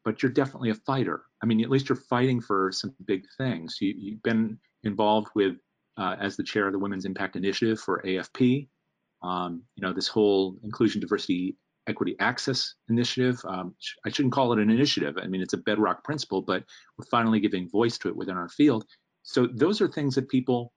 but 0.05 0.23
you're 0.23 0.31
definitely 0.31 0.69
a 0.69 0.75
fighter. 0.75 1.23
I 1.41 1.45
mean, 1.45 1.61
at 1.61 1.69
least 1.69 1.89
you're 1.89 1.95
fighting 1.97 2.39
for 2.39 2.71
some 2.71 2.93
big 3.05 3.25
things. 3.37 3.77
You, 3.81 3.93
you've 3.97 4.23
been 4.23 4.57
involved 4.83 5.27
with 5.35 5.57
uh, 5.97 6.15
as 6.19 6.37
the 6.37 6.43
chair 6.43 6.67
of 6.67 6.73
the 6.73 6.79
Women's 6.79 7.05
Impact 7.05 7.35
Initiative 7.35 7.79
for 7.79 8.01
AFP. 8.05 8.67
Um, 9.21 9.63
you 9.75 9.81
know, 9.81 9.93
this 9.93 10.07
whole 10.07 10.57
inclusion, 10.63 11.01
diversity, 11.01 11.57
equity 11.87 12.15
access 12.19 12.75
initiative. 12.89 13.39
Um, 13.47 13.75
I 14.05 14.09
shouldn't 14.09 14.33
call 14.33 14.53
it 14.53 14.59
an 14.59 14.69
initiative. 14.69 15.17
I 15.21 15.27
mean, 15.27 15.41
it's 15.41 15.53
a 15.53 15.57
bedrock 15.57 16.03
principle, 16.03 16.41
but 16.41 16.63
we're 16.97 17.05
finally 17.05 17.39
giving 17.39 17.69
voice 17.69 17.97
to 17.99 18.09
it 18.09 18.15
within 18.15 18.37
our 18.37 18.49
field. 18.49 18.85
So 19.23 19.47
those 19.47 19.81
are 19.81 19.87
things 19.87 20.15
that 20.15 20.29
people 20.29 20.73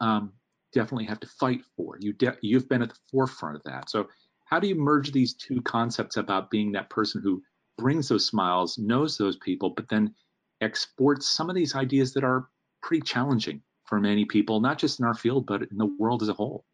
um, 0.00 0.32
definitely 0.72 1.06
have 1.06 1.20
to 1.20 1.28
fight 1.28 1.62
for. 1.76 1.96
You 2.00 2.14
you've 2.40 2.68
been 2.68 2.82
at 2.82 2.90
the 2.90 2.98
forefront 3.10 3.56
of 3.56 3.62
that. 3.64 3.90
So 3.90 4.08
how 4.46 4.58
do 4.58 4.68
you 4.68 4.74
merge 4.74 5.12
these 5.12 5.34
two 5.34 5.62
concepts 5.62 6.16
about 6.16 6.50
being 6.50 6.72
that 6.72 6.90
person 6.90 7.22
who 7.22 7.42
brings 7.78 8.08
those 8.08 8.26
smiles, 8.26 8.78
knows 8.78 9.16
those 9.16 9.36
people, 9.38 9.70
but 9.70 9.88
then 9.88 10.14
exports 10.60 11.30
some 11.30 11.48
of 11.48 11.56
these 11.56 11.74
ideas 11.74 12.12
that 12.14 12.24
are 12.24 12.48
pretty 12.82 13.02
challenging 13.02 13.62
for 13.86 13.98
many 13.98 14.24
people, 14.24 14.60
not 14.60 14.78
just 14.78 15.00
in 15.00 15.06
our 15.06 15.14
field, 15.14 15.46
but 15.46 15.62
in 15.62 15.78
the 15.78 15.90
world 15.98 16.22
as 16.22 16.28
a 16.28 16.34
whole. 16.34 16.64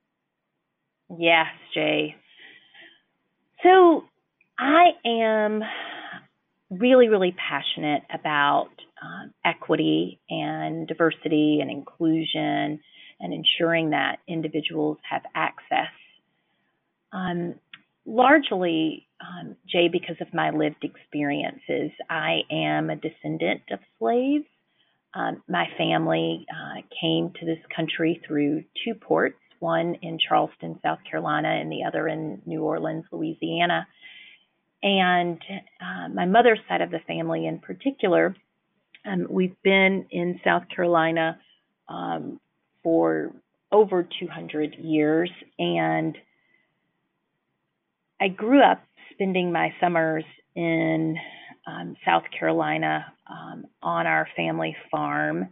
Yes, 1.18 1.46
Jay. 1.72 2.16
So 3.62 4.04
I 4.58 4.90
am 5.04 5.62
really, 6.70 7.08
really 7.08 7.34
passionate 7.48 8.02
about 8.12 8.68
um, 9.02 9.32
equity 9.44 10.20
and 10.28 10.86
diversity 10.86 11.58
and 11.60 11.70
inclusion 11.70 12.80
and 13.20 13.32
ensuring 13.32 13.90
that 13.90 14.18
individuals 14.28 14.98
have 15.08 15.22
access. 15.34 15.92
Um, 17.12 17.54
largely, 18.06 19.06
um, 19.20 19.56
Jay, 19.68 19.88
because 19.90 20.16
of 20.20 20.32
my 20.32 20.50
lived 20.50 20.84
experiences, 20.84 21.90
I 22.08 22.40
am 22.50 22.90
a 22.90 22.96
descendant 22.96 23.62
of 23.72 23.80
slaves. 23.98 24.44
Um, 25.14 25.42
my 25.48 25.66
family 25.76 26.46
uh, 26.50 26.82
came 27.00 27.32
to 27.40 27.46
this 27.46 27.58
country 27.74 28.20
through 28.26 28.64
two 28.84 28.94
ports, 28.94 29.38
one 29.60 29.96
in 30.02 30.18
Charleston, 30.18 30.78
South 30.82 30.98
Carolina, 31.08 31.48
and 31.48 31.70
the 31.70 31.84
other 31.86 32.08
in 32.08 32.42
New 32.46 32.62
Orleans, 32.62 33.04
Louisiana. 33.10 33.86
And 34.82 35.40
uh, 35.80 36.08
my 36.08 36.24
mother's 36.24 36.60
side 36.68 36.80
of 36.80 36.90
the 36.90 37.00
family, 37.06 37.46
in 37.46 37.58
particular, 37.58 38.36
um, 39.04 39.26
we've 39.28 39.60
been 39.62 40.06
in 40.10 40.40
South 40.44 40.64
Carolina 40.74 41.38
um, 41.88 42.40
for 42.82 43.32
over 43.72 44.06
200 44.20 44.76
years. 44.76 45.30
And 45.58 46.16
I 48.20 48.28
grew 48.28 48.62
up 48.62 48.82
spending 49.12 49.52
my 49.52 49.74
summers 49.80 50.24
in 50.54 51.16
um, 51.66 51.96
South 52.04 52.24
Carolina 52.36 53.12
um, 53.28 53.64
on 53.82 54.06
our 54.06 54.28
family 54.36 54.76
farm. 54.90 55.48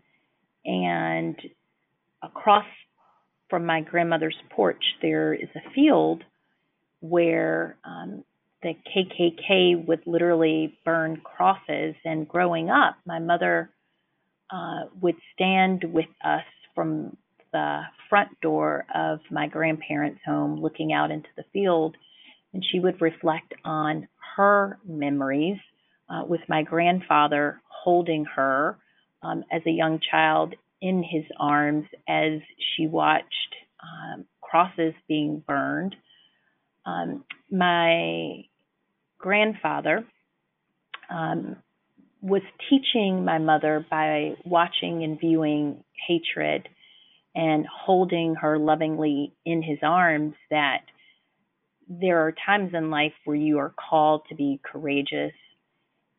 And 0.65 1.37
across 2.23 2.65
from 3.49 3.67
my 3.67 3.81
grandmother's 3.81 4.37
porch, 4.51 4.83
there 5.03 5.35
is 5.35 5.49
a 5.55 5.71
field 5.75 6.25
where 7.01 7.77
um, 7.85 8.25
the 8.63 8.75
KKK 8.95 9.87
would 9.87 10.03
literally 10.07 10.79
burn 10.85 11.21
crosses. 11.23 11.95
And 12.05 12.29
growing 12.29 12.71
up, 12.71 12.97
my 13.07 13.19
mother 13.19 13.71
uh, 14.51 14.87
would 15.01 15.17
stand 15.35 15.85
with 15.85 16.07
us 16.25 16.45
from 16.75 17.17
the 17.53 17.83
front 18.09 18.41
door 18.41 18.85
of 18.95 19.21
my 19.31 19.47
grandparents' 19.47 20.21
home, 20.25 20.61
looking 20.61 20.93
out 20.93 21.11
into 21.11 21.29
the 21.37 21.45
field, 21.53 21.97
and 22.53 22.65
she 22.71 22.81
would 22.81 23.01
reflect 23.01 23.55
on 23.65 24.09
her 24.37 24.79
memories 24.87 25.59
uh, 26.09 26.23
with 26.27 26.41
my 26.49 26.63
grandfather 26.63 27.61
holding 27.69 28.25
her 28.25 28.79
um, 29.23 29.45
as 29.51 29.63
a 29.67 29.71
young 29.71 30.01
child 30.11 30.55
in 30.81 31.03
his 31.03 31.25
arms 31.39 31.87
as 32.09 32.41
she 32.59 32.87
watched 32.87 33.55
um, 33.83 34.25
crosses 34.41 34.95
being 35.09 35.43
burned. 35.47 35.95
Um, 36.85 37.25
my 37.51 38.45
grandfather 39.19 40.05
um, 41.11 41.57
was 42.21 42.43
teaching 42.69 43.25
my 43.25 43.39
mother 43.39 43.85
by 43.91 44.35
watching 44.45 45.03
and 45.03 45.19
viewing 45.19 45.83
hatred 46.07 46.69
and 47.35 47.67
holding 47.67 48.35
her 48.35 48.59
lovingly 48.59 49.33
in 49.45 49.63
his 49.63 49.79
arms 49.83 50.35
that 50.51 50.83
there 51.89 52.27
are 52.27 52.35
times 52.45 52.73
in 52.75 52.91
life 52.91 53.13
where 53.25 53.37
you 53.37 53.59
are 53.59 53.75
called 53.89 54.23
to 54.29 54.35
be 54.35 54.61
courageous 54.65 55.33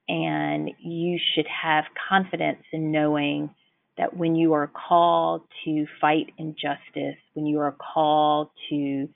and 0.07 0.71
you 0.79 1.19
should 1.33 1.47
have 1.47 1.83
confidence 2.09 2.63
in 2.71 2.91
knowing 2.91 3.49
that 3.97 4.15
when 4.15 4.35
you 4.35 4.53
are 4.53 4.67
called 4.67 5.41
to 5.65 5.85
fight 5.99 6.27
injustice, 6.37 7.17
when 7.33 7.45
you 7.45 7.59
are 7.59 7.75
called 7.93 8.49
to 8.69 9.09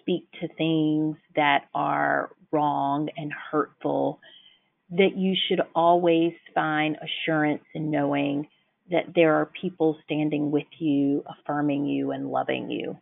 speak 0.00 0.28
to 0.40 0.48
things 0.56 1.16
that 1.34 1.64
are 1.74 2.30
wrong 2.52 3.08
and 3.16 3.32
hurtful, 3.50 4.20
that 4.90 5.16
you 5.16 5.34
should 5.48 5.60
always 5.74 6.32
find 6.54 6.96
assurance 6.96 7.64
in 7.74 7.90
knowing 7.90 8.48
that 8.90 9.06
there 9.14 9.34
are 9.34 9.50
people 9.60 9.98
standing 10.04 10.50
with 10.50 10.66
you, 10.78 11.24
affirming 11.26 11.86
you, 11.86 12.12
and 12.12 12.30
loving 12.30 12.70
you. 12.70 12.96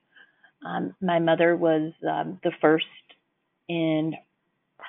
Um, 0.64 0.94
my 1.03 1.18
mother 1.18 1.55
was 1.55 1.92
um, 2.09 2.40
the 2.42 2.53
first 2.62 2.87
in 3.68 4.14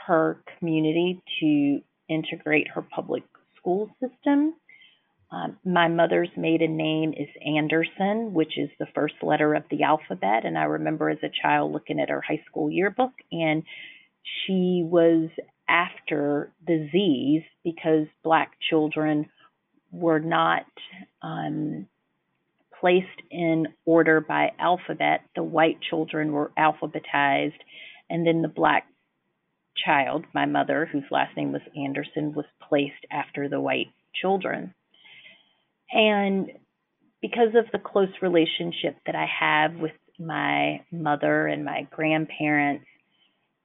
her 0.08 0.42
community 0.58 1.22
to 1.42 1.82
integrate 2.08 2.70
her 2.70 2.82
public 2.82 3.24
school 3.58 3.90
system. 4.00 4.54
Um, 5.32 5.58
my 5.66 5.88
mother's 5.88 6.30
maiden 6.38 6.78
name 6.78 7.14
is 7.14 7.28
Anderson, 7.46 8.34
which 8.34 8.58
is 8.58 8.70
the 8.80 8.88
first 8.94 9.16
letter 9.22 9.54
of 9.56 9.64
the 9.70 9.84
alphabet. 9.84 10.46
And 10.46 10.58
I 10.58 10.64
remember 10.64 11.10
as 11.10 11.18
a 11.24 11.32
child 11.42 11.72
looking 11.72 12.00
at 12.00 12.10
her 12.10 12.22
high 12.22 12.44
school 12.48 12.70
yearbook, 12.70 13.12
and 13.32 13.64
she 14.24 14.84
was 14.86 15.30
after 15.68 16.52
the 16.66 16.90
Z's 16.92 17.44
because 17.64 18.08
black 18.24 18.52
children 18.70 19.30
were 19.92 20.20
not 20.20 20.66
um, 21.22 21.88
placed 22.80 23.08
in 23.32 23.68
order 23.86 24.22
by 24.22 24.52
alphabet. 24.60 25.22
The 25.36 25.44
white 25.44 25.80
children 25.90 26.32
were 26.32 26.52
alphabetized, 26.58 27.60
and 28.10 28.26
then 28.26 28.42
the 28.42 28.48
black 28.48 28.86
child, 29.86 30.26
my 30.34 30.46
mother, 30.46 30.88
whose 30.92 31.04
last 31.12 31.36
name 31.36 31.52
was 31.52 31.62
Anderson, 31.76 32.34
was 32.34 32.46
placed 32.70 33.06
after 33.12 33.50
the 33.50 33.60
white 33.60 33.88
children. 34.14 34.74
And 35.96 36.52
because 37.22 37.56
of 37.56 37.66
the 37.72 37.80
close 37.80 38.10
relationship 38.22 38.98
that 39.06 39.16
I 39.16 39.26
have 39.40 39.76
with 39.76 39.94
my 40.20 40.82
mother 40.92 41.48
and 41.48 41.64
my 41.66 41.88
grandparents, 41.90 42.86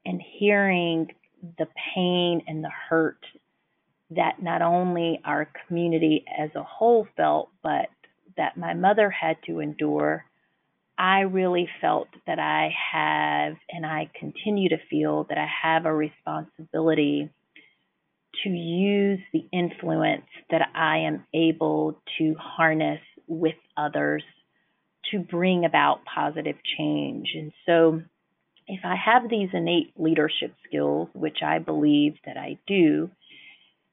and 0.06 0.22
hearing 0.38 1.08
the 1.58 1.66
pain 1.94 2.42
and 2.46 2.64
the 2.64 2.70
hurt 2.88 3.18
that 4.10 4.42
not 4.42 4.62
only 4.62 5.20
our 5.24 5.48
community 5.66 6.24
as 6.38 6.50
a 6.54 6.62
whole 6.62 7.06
felt, 7.16 7.50
but 7.62 7.88
that 8.36 8.56
my 8.56 8.74
mother 8.74 9.10
had 9.10 9.36
to 9.46 9.60
endure, 9.60 10.24
I 10.96 11.20
really 11.20 11.68
felt 11.80 12.08
that 12.26 12.38
I 12.38 12.72
have, 12.92 13.56
and 13.70 13.84
I 13.84 14.10
continue 14.18 14.68
to 14.70 14.78
feel 14.88 15.24
that 15.28 15.38
I 15.38 15.46
have 15.62 15.84
a 15.84 15.94
responsibility 15.94 17.30
to 18.44 18.48
use 18.48 19.20
the 19.32 19.46
influence 19.52 20.26
that 20.50 20.62
I 20.74 20.98
am 20.98 21.24
able 21.34 22.00
to 22.18 22.34
harness 22.38 23.00
with 23.26 23.56
others 23.76 24.22
to 25.10 25.18
bring 25.18 25.64
about 25.64 26.00
positive 26.04 26.56
change. 26.78 27.28
And 27.34 27.52
so, 27.66 28.02
if 28.66 28.80
I 28.84 28.94
have 28.94 29.28
these 29.28 29.48
innate 29.52 29.92
leadership 29.96 30.54
skills, 30.66 31.08
which 31.12 31.38
I 31.44 31.58
believe 31.58 32.14
that 32.24 32.36
I 32.36 32.58
do, 32.68 33.10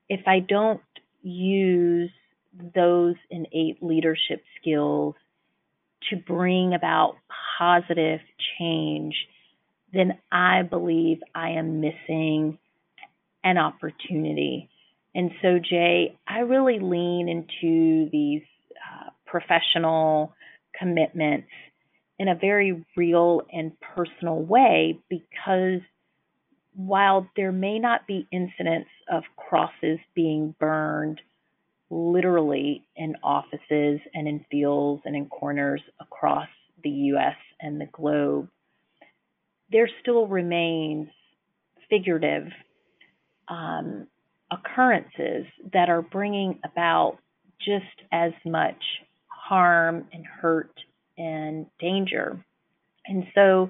if 0.08 0.21
I 0.28 0.39
don't 0.39 0.82
use 1.23 2.12
those 2.76 3.15
innate 3.32 3.82
leadership 3.82 4.43
skills 4.62 5.15
to 6.10 6.15
bring 6.15 6.73
about 6.73 7.15
positive 7.58 8.19
change, 8.60 9.15
then 9.93 10.17
I 10.32 10.62
believe 10.62 11.19
I 11.34 11.52
am 11.52 11.82
missing 11.82 12.60
an 13.47 13.57
opportunity. 13.57 14.69
And 15.15 15.31
so, 15.41 15.57
Jay, 15.57 16.17
I 16.27 16.39
really 16.39 16.79
lean 16.79 17.29
into 17.29 18.10
these 18.12 18.43
uh, 18.75 19.10
professional 19.25 20.33
commitments 20.77 21.47
in 22.19 22.27
a 22.27 22.36
very 22.36 22.86
real 22.97 23.41
and 23.51 23.71
personal 23.79 24.41
way 24.41 24.99
because 25.10 25.81
while 26.75 27.27
there 27.36 27.51
may 27.51 27.79
not 27.79 28.05
be 28.05 28.27
incidents 28.31 28.89
of 29.12 29.23
crosses 29.38 29.97
being 30.13 30.53
burned 30.60 31.21
literally 31.89 32.86
in 32.97 33.15
offices 33.23 34.01
and 34.13 34.27
in 34.27 34.45
fields 34.51 35.01
and 35.05 35.15
in 35.15 35.25
corners 35.27 35.81
across 36.01 36.49
the 36.83 36.89
US 36.89 37.38
and 37.62 37.79
the 37.79 37.88
globe, 37.93 38.49
there 39.71 39.89
still 40.01 40.27
remains 40.27 41.07
figurative 41.89 42.47
um, 43.47 44.07
occurrences 44.51 45.45
that 45.73 45.89
are 45.89 46.01
bringing 46.01 46.60
about 46.63 47.17
just 47.60 47.86
as 48.12 48.31
much 48.45 48.81
harm 49.27 50.05
and 50.12 50.25
hurt 50.25 50.71
and 51.17 51.65
danger. 51.79 52.43
And 53.05 53.25
so 53.33 53.69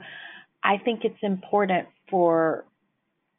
I 0.64 0.78
think 0.78 1.02
it's 1.04 1.22
important 1.22 1.88
for 2.10 2.66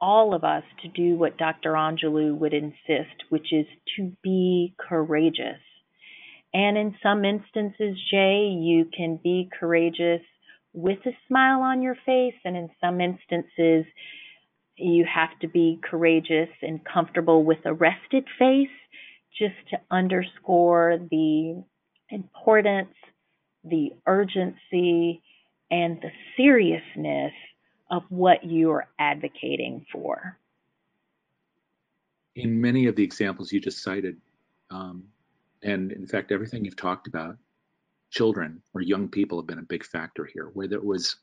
all 0.00 0.34
of 0.34 0.44
us 0.44 0.62
to 0.82 0.88
do 0.88 1.16
what 1.16 1.36
Dr. 1.36 1.72
Angelou 1.72 2.36
would 2.38 2.54
insist, 2.54 3.24
which 3.30 3.52
is 3.52 3.66
to 3.96 4.12
be 4.22 4.74
courageous. 4.78 5.60
And 6.54 6.78
in 6.78 6.94
some 7.02 7.24
instances, 7.24 7.98
Jay, 8.10 8.56
you 8.58 8.86
can 8.96 9.18
be 9.22 9.50
courageous 9.58 10.22
with 10.72 10.98
a 11.06 11.16
smile 11.26 11.60
on 11.60 11.82
your 11.82 11.96
face, 12.06 12.34
and 12.44 12.56
in 12.56 12.70
some 12.80 13.00
instances, 13.00 13.84
you 14.78 15.04
have 15.04 15.38
to 15.40 15.48
be 15.48 15.80
courageous 15.82 16.48
and 16.62 16.80
comfortable 16.84 17.44
with 17.44 17.58
a 17.64 17.72
rested 17.72 18.24
face 18.38 18.68
just 19.38 19.54
to 19.70 19.78
underscore 19.90 20.98
the 21.10 21.62
importance, 22.10 22.94
the 23.64 23.90
urgency, 24.06 25.22
and 25.70 26.00
the 26.00 26.10
seriousness 26.36 27.32
of 27.90 28.02
what 28.08 28.44
you 28.44 28.70
are 28.70 28.88
advocating 28.98 29.84
for. 29.92 30.38
In 32.36 32.60
many 32.60 32.86
of 32.86 32.96
the 32.96 33.02
examples 33.02 33.52
you 33.52 33.60
just 33.60 33.82
cited, 33.82 34.16
um, 34.70 35.04
and 35.62 35.92
in 35.92 36.06
fact, 36.06 36.30
everything 36.30 36.64
you've 36.64 36.76
talked 36.76 37.06
about, 37.06 37.36
children 38.10 38.62
or 38.74 38.80
young 38.80 39.08
people 39.08 39.38
have 39.38 39.46
been 39.46 39.58
a 39.58 39.62
big 39.62 39.84
factor 39.84 40.24
here, 40.24 40.50
where 40.54 40.68
there 40.68 40.80
was 40.80 41.16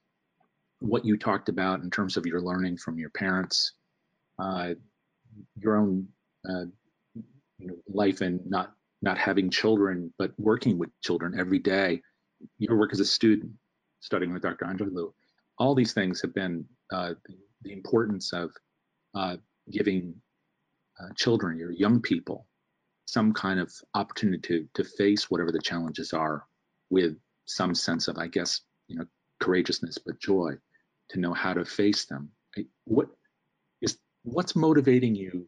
what 0.79 1.05
you 1.05 1.17
talked 1.17 1.49
about 1.49 1.81
in 1.81 1.89
terms 1.89 2.17
of 2.17 2.25
your 2.25 2.41
learning 2.41 2.77
from 2.77 2.97
your 2.97 3.09
parents, 3.09 3.73
uh, 4.39 4.73
your 5.57 5.77
own 5.77 6.07
uh, 6.47 6.65
you 7.57 7.67
know, 7.67 7.75
life 7.87 8.21
and 8.21 8.39
not 8.45 8.73
not 9.01 9.17
having 9.17 9.49
children, 9.49 10.11
but 10.17 10.31
working 10.37 10.77
with 10.77 10.89
children 11.01 11.35
every 11.39 11.59
day, 11.59 12.01
your 12.57 12.77
work 12.77 12.91
as 12.91 12.99
a 12.99 13.05
student, 13.05 13.51
studying 13.99 14.33
with 14.33 14.41
Dr. 14.41 14.65
Angelou, 14.65 15.11
all 15.59 15.75
these 15.75 15.93
things 15.93 16.21
have 16.21 16.33
been 16.33 16.65
uh, 16.91 17.13
the, 17.25 17.35
the, 17.61 17.73
importance 17.73 18.33
of 18.33 18.51
uh, 19.13 19.37
giving 19.71 20.15
uh, 20.99 21.09
children, 21.15 21.57
your 21.57 21.71
young 21.71 22.01
people, 22.01 22.47
some 23.05 23.33
kind 23.33 23.59
of 23.59 23.71
opportunity 23.93 24.41
to, 24.41 24.83
to 24.83 24.89
face 24.97 25.29
whatever 25.29 25.51
the 25.51 25.61
challenges 25.61 26.13
are 26.13 26.45
with 26.89 27.15
some 27.45 27.75
sense 27.75 28.07
of, 28.07 28.17
I 28.17 28.27
guess, 28.27 28.61
you 28.87 28.97
know, 28.97 29.05
courageousness, 29.39 29.97
but 29.97 30.19
joy, 30.19 30.53
to 31.09 31.19
know 31.19 31.33
how 31.33 31.53
to 31.53 31.65
face 31.65 32.05
them. 32.05 32.29
What 32.85 33.07
is 33.81 33.97
what's 34.23 34.55
motivating 34.55 35.15
you 35.15 35.47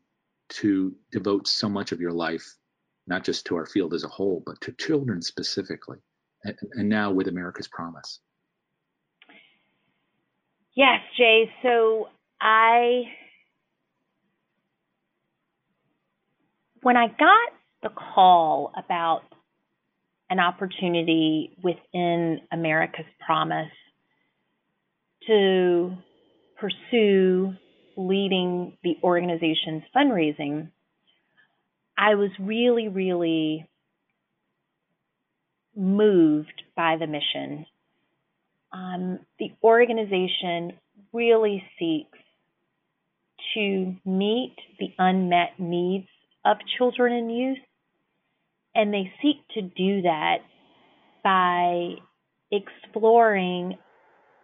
to 0.50 0.96
devote 1.12 1.48
so 1.48 1.70
much 1.70 1.92
of 1.92 2.00
your 2.00 2.12
life, 2.12 2.46
not 3.08 3.24
just 3.24 3.46
to 3.48 3.56
our 3.56 3.66
field 3.66 3.94
as 3.94 4.04
a 4.04 4.08
whole, 4.08 4.44
but 4.46 4.60
to 4.62 4.72
children 4.74 5.22
specifically, 5.22 5.98
and, 6.44 6.58
and 6.74 6.90
now 6.90 7.12
with 7.12 7.28
America's 7.28 7.68
Promise? 7.68 8.20
Yes, 10.76 11.02
Jay. 11.18 11.52
So 11.64 12.10
I, 12.40 13.04
when 16.82 16.96
I 16.96 17.08
got 17.08 17.50
the 17.82 17.90
call 17.90 18.72
about 18.78 19.24
an 20.30 20.40
opportunity 20.40 21.58
within 21.64 22.42
America's 22.52 23.06
Promise 23.26 23.72
to 25.28 25.96
pursue 26.60 27.54
leading 27.96 28.78
the 28.84 28.98
organization's 29.04 29.84
fundraising, 29.96 30.70
I 31.98 32.16
was 32.16 32.30
really, 32.40 32.88
really 32.88 33.68
moved 35.76 36.64
by 36.76 36.98
the 37.00 37.08
mission. 37.08 37.66
Um, 38.72 39.20
the 39.40 39.52
organization 39.64 40.74
really 41.14 41.64
seeks 41.80 42.18
to 43.54 43.96
meet 44.06 44.56
the 44.80 44.90
unmet 45.00 45.60
needs 45.60 46.08
of 46.46 46.58
children 46.78 47.14
and 47.14 47.36
youth, 47.36 47.58
and 48.76 48.94
they 48.94 49.12
seek 49.22 49.38
to 49.56 49.62
do 49.62 50.04
that 50.04 50.38
by 51.24 51.96
exploring 52.52 53.78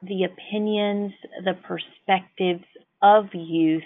the 0.08 0.26
opinions, 0.26 1.14
the 1.44 1.54
perspectives 1.54 2.66
of 3.02 3.26
youth 3.34 3.84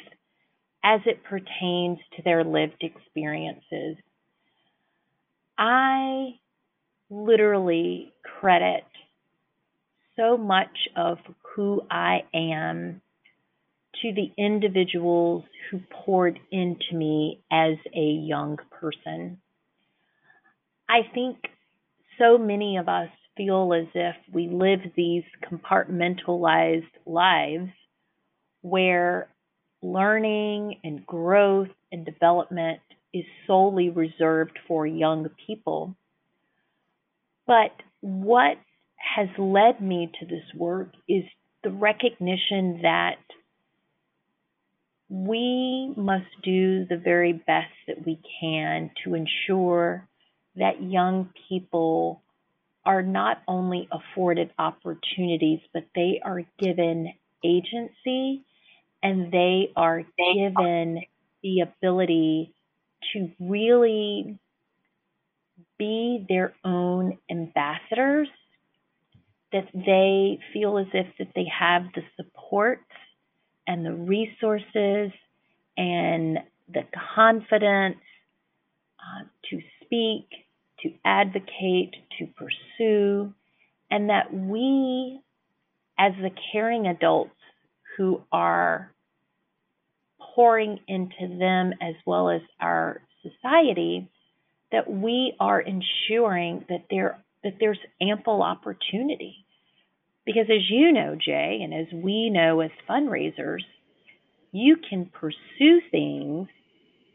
as 0.83 1.01
it 1.05 1.23
pertains 1.23 1.99
to 2.15 2.21
their 2.23 2.43
lived 2.43 2.81
experiences. 2.81 3.97
I 5.57 6.39
literally 7.09 8.13
credit 8.39 8.85
so 10.15 10.37
much 10.37 10.87
of 10.95 11.17
who 11.55 11.81
I 11.89 12.23
am 12.33 13.01
to 14.01 14.13
the 14.13 14.31
individuals 14.37 15.43
who 15.69 15.79
poured 15.91 16.39
into 16.51 16.93
me 16.93 17.41
as 17.51 17.75
a 17.95 17.99
young 17.99 18.57
person. 18.79 19.39
I 20.89 20.99
think 21.13 21.37
so 22.19 22.37
many 22.37 22.77
of 22.77 22.87
us 22.87 23.09
feel 23.37 23.73
as 23.73 23.87
if 23.93 24.15
we 24.33 24.47
live 24.47 24.79
these 24.95 25.23
compartmentalized 25.49 26.83
lives 27.05 27.69
where 28.61 29.29
learning 29.81 30.79
and 30.83 31.05
growth 31.05 31.69
and 31.91 32.05
development 32.05 32.79
is 33.13 33.23
solely 33.45 33.89
reserved 33.89 34.57
for 34.67 34.85
young 34.85 35.29
people. 35.45 35.95
But 37.45 37.71
what 38.01 38.57
has 38.97 39.29
led 39.37 39.81
me 39.81 40.11
to 40.19 40.25
this 40.25 40.43
work 40.55 40.89
is 41.07 41.23
the 41.63 41.71
recognition 41.71 42.79
that 42.81 43.17
we 45.09 45.93
must 45.95 46.25
do 46.43 46.85
the 46.85 46.97
very 46.97 47.31
best 47.31 47.71
that 47.87 48.05
we 48.05 48.19
can 48.41 48.91
to 49.03 49.15
ensure 49.15 50.07
that 50.57 50.83
young 50.83 51.29
people 51.47 52.21
are 52.87 53.03
not 53.03 53.41
only 53.49 53.89
afforded 53.91 54.49
opportunities, 54.57 55.59
but 55.73 55.83
they 55.93 56.21
are 56.23 56.41
given 56.57 57.11
agency 57.43 58.45
and 59.03 59.29
they 59.29 59.71
are 59.75 60.03
given 60.17 61.01
the 61.43 61.59
ability 61.59 62.53
to 63.11 63.29
really 63.41 64.39
be 65.77 66.25
their 66.29 66.53
own 66.63 67.17
ambassadors 67.29 68.29
that 69.51 69.67
they 69.73 70.39
feel 70.53 70.77
as 70.77 70.87
if 70.93 71.07
that 71.19 71.27
they 71.35 71.45
have 71.45 71.83
the 71.93 72.03
support 72.15 72.79
and 73.67 73.85
the 73.85 73.93
resources 73.93 75.11
and 75.77 76.39
the 76.73 76.83
confidence 77.15 77.97
uh, 78.99 79.25
to 79.49 79.59
speak, 79.83 80.27
to 80.83 80.91
advocate, 81.05 81.95
to 82.19 82.27
pursue, 82.27 83.33
and 83.89 84.09
that 84.09 84.33
we, 84.33 85.19
as 85.97 86.13
the 86.21 86.31
caring 86.51 86.87
adults 86.87 87.31
who 87.97 88.21
are 88.31 88.91
pouring 90.35 90.79
into 90.87 91.37
them 91.39 91.73
as 91.81 91.95
well 92.05 92.29
as 92.29 92.41
our 92.59 93.01
society, 93.23 94.07
that 94.71 94.89
we 94.89 95.33
are 95.39 95.61
ensuring 95.61 96.65
that 96.69 96.85
there 96.89 97.19
that 97.43 97.53
there's 97.59 97.79
ample 98.01 98.41
opportunity. 98.41 99.45
Because 100.25 100.47
as 100.49 100.69
you 100.69 100.91
know, 100.91 101.15
Jay, 101.15 101.59
and 101.63 101.73
as 101.73 101.87
we 101.93 102.29
know 102.29 102.59
as 102.59 102.71
fundraisers, 102.89 103.61
you 104.51 104.77
can 104.89 105.05
pursue 105.05 105.81
things, 105.89 106.49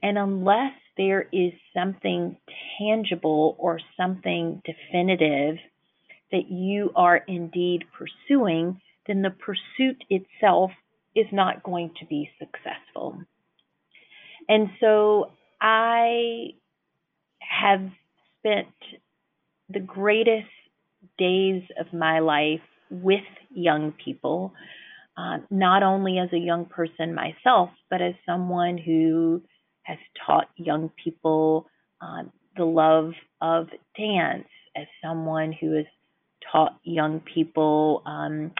and 0.02 0.18
unless 0.18 0.72
there 0.96 1.28
is 1.32 1.52
something 1.74 2.36
tangible 2.78 3.56
or 3.58 3.80
something 3.96 4.60
definitive 4.64 5.56
that 6.30 6.50
you 6.50 6.90
are 6.96 7.16
indeed 7.16 7.84
pursuing, 7.96 8.80
then 9.06 9.22
the 9.22 9.30
pursuit 9.30 10.02
itself 10.10 10.70
is 11.14 11.26
not 11.32 11.62
going 11.62 11.92
to 12.00 12.06
be 12.06 12.30
successful. 12.38 13.18
And 14.48 14.70
so 14.80 15.30
I 15.60 16.54
have 17.40 17.90
spent 18.38 18.74
the 19.68 19.80
greatest 19.80 20.48
days 21.18 21.62
of 21.78 21.92
my 21.92 22.18
life 22.20 22.60
with 22.90 23.20
young 23.54 23.92
people, 24.04 24.52
uh, 25.16 25.38
not 25.50 25.82
only 25.82 26.18
as 26.18 26.32
a 26.32 26.38
young 26.38 26.64
person 26.64 27.14
myself, 27.14 27.70
but 27.90 28.02
as 28.02 28.14
someone 28.26 28.78
who 28.78 29.42
has 29.82 29.98
taught 30.26 30.48
young 30.56 30.90
people 31.02 31.66
uh, 32.00 32.24
the 32.56 32.64
love 32.64 33.12
of 33.40 33.68
dance, 33.96 34.48
as 34.76 34.86
someone 35.02 35.52
who 35.52 35.76
has 35.76 35.86
taught 36.50 36.78
young 36.84 37.20
people 37.20 38.02
um, 38.06 38.52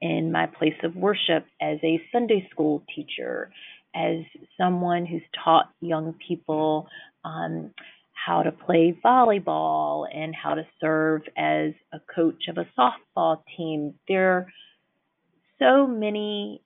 in 0.00 0.30
my 0.30 0.46
place 0.46 0.74
of 0.82 0.94
worship 0.94 1.46
as 1.60 1.78
a 1.82 2.00
Sunday 2.12 2.48
school 2.50 2.82
teacher, 2.94 3.50
as 3.94 4.18
someone 4.58 5.06
who's 5.06 5.22
taught 5.44 5.70
young 5.80 6.14
people 6.26 6.88
um, 7.24 7.70
how 8.12 8.42
to 8.42 8.52
play 8.52 8.98
volleyball 9.04 10.06
and 10.14 10.34
how 10.34 10.54
to 10.54 10.66
serve 10.80 11.22
as 11.36 11.72
a 11.92 12.00
coach 12.14 12.44
of 12.48 12.56
a 12.58 12.66
softball 12.78 13.42
team. 13.56 13.94
There 14.08 14.32
are 14.32 14.46
so 15.58 15.86
many 15.86 16.62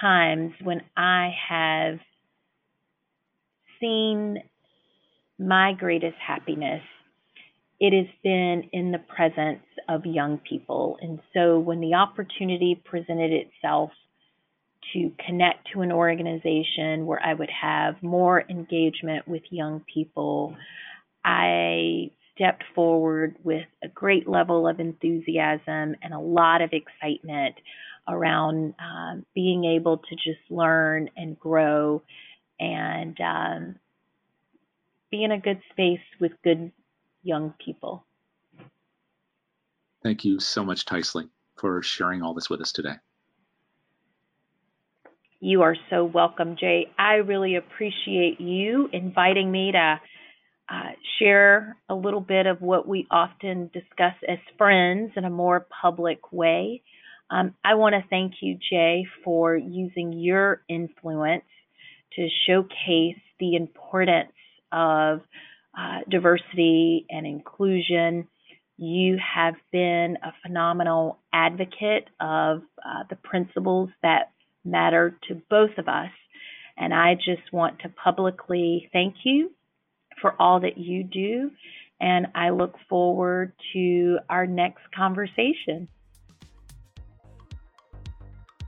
times 0.00 0.52
when 0.62 0.82
I 0.96 1.30
have 1.48 1.98
seen 3.80 4.42
my 5.38 5.72
greatest 5.72 6.16
happiness, 6.24 6.82
it 7.80 7.94
has 7.96 8.14
been 8.22 8.68
in 8.72 8.92
the 8.92 8.98
presence 8.98 9.64
of 9.88 10.04
young 10.04 10.38
people. 10.38 10.98
And 11.00 11.20
so 11.34 11.58
when 11.58 11.80
the 11.80 11.94
opportunity 11.94 12.80
presented 12.84 13.32
itself 13.32 13.90
to 14.92 15.10
connect 15.24 15.68
to 15.72 15.80
an 15.80 15.92
organization 15.92 17.06
where 17.06 17.20
I 17.24 17.32
would 17.32 17.50
have 17.50 18.02
more 18.02 18.42
engagement 18.48 19.26
with 19.26 19.42
young 19.50 19.82
people, 19.92 20.56
I 21.24 22.10
stepped 22.34 22.64
forward 22.74 23.36
with 23.44 23.66
a 23.82 23.88
great 23.88 24.28
level 24.28 24.68
of 24.68 24.80
enthusiasm 24.80 25.96
and 26.02 26.14
a 26.14 26.18
lot 26.18 26.62
of 26.62 26.70
excitement 26.72 27.54
around 28.08 28.74
um, 28.78 29.24
being 29.34 29.64
able 29.64 29.98
to 29.98 30.14
just 30.16 30.40
learn 30.50 31.08
and 31.16 31.38
grow 31.38 32.02
and 32.60 33.18
um, 33.20 33.76
be 35.10 35.24
in 35.24 35.32
a 35.32 35.40
good 35.40 35.60
space 35.72 36.00
with 36.20 36.32
good 36.44 36.70
young 37.22 37.54
people. 37.64 38.04
Thank 40.02 40.24
you 40.24 40.38
so 40.38 40.64
much, 40.64 40.84
Tycely, 40.84 41.28
for 41.58 41.82
sharing 41.82 42.22
all 42.22 42.34
this 42.34 42.48
with 42.48 42.60
us 42.60 42.72
today. 42.72 42.94
You 45.40 45.62
are 45.62 45.76
so 45.88 46.04
welcome, 46.04 46.56
Jay. 46.60 46.90
I 46.98 47.14
really 47.14 47.56
appreciate 47.56 48.40
you 48.40 48.88
inviting 48.92 49.50
me 49.50 49.72
to 49.72 50.00
uh, 50.70 50.90
share 51.18 51.76
a 51.88 51.94
little 51.94 52.20
bit 52.20 52.46
of 52.46 52.60
what 52.60 52.86
we 52.86 53.06
often 53.10 53.70
discuss 53.72 54.14
as 54.28 54.38
friends 54.56 55.12
in 55.16 55.24
a 55.24 55.30
more 55.30 55.66
public 55.82 56.30
way. 56.30 56.82
Um, 57.30 57.54
I 57.64 57.74
want 57.74 57.94
to 57.94 58.04
thank 58.10 58.34
you, 58.40 58.58
Jay, 58.70 59.06
for 59.24 59.56
using 59.56 60.12
your 60.12 60.62
influence 60.68 61.44
to 62.16 62.28
showcase 62.46 63.20
the 63.38 63.56
importance 63.56 64.32
of 64.72 65.20
uh, 65.78 65.98
diversity 66.08 67.06
and 67.10 67.26
inclusion. 67.26 68.26
You 68.76 69.18
have 69.18 69.54
been 69.72 70.16
a 70.22 70.32
phenomenal 70.42 71.18
advocate 71.32 72.08
of 72.20 72.62
uh, 72.84 73.04
the 73.08 73.16
principles 73.16 73.90
that 74.02 74.32
matter 74.64 75.16
to 75.28 75.40
both 75.48 75.76
of 75.78 75.88
us. 75.88 76.10
And 76.76 76.94
I 76.94 77.14
just 77.14 77.52
want 77.52 77.80
to 77.80 77.88
publicly 77.90 78.88
thank 78.92 79.16
you 79.24 79.50
for 80.20 80.34
all 80.40 80.60
that 80.60 80.78
you 80.78 81.04
do. 81.04 81.50
And 82.00 82.28
I 82.34 82.50
look 82.50 82.76
forward 82.88 83.52
to 83.74 84.18
our 84.30 84.46
next 84.46 84.82
conversation. 84.96 85.88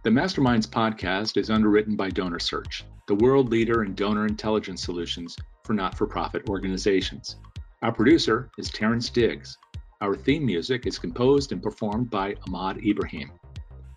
The 0.03 0.11
Masterminds 0.11 0.67
podcast 0.67 1.37
is 1.37 1.49
underwritten 1.49 1.97
by 1.97 2.11
DonorSearch, 2.11 2.83
the 3.13 3.25
world 3.27 3.51
leader 3.51 3.85
in 3.85 3.95
donor 3.95 4.25
intelligence 4.25 4.83
solutions 4.83 5.37
for 5.65 5.75
not 5.75 5.95
for 5.99 6.07
profit 6.07 6.49
organizations. 6.49 7.37
Our 7.83 7.93
producer 7.93 8.51
is 8.57 8.71
Terrence 8.71 9.11
Diggs. 9.11 9.59
Our 10.01 10.17
theme 10.17 10.47
music 10.47 10.87
is 10.87 10.99
composed 10.99 11.53
and 11.53 11.63
performed 11.63 12.09
by 12.09 12.37
Ahmad 12.47 12.79
Ibrahim. 12.79 13.31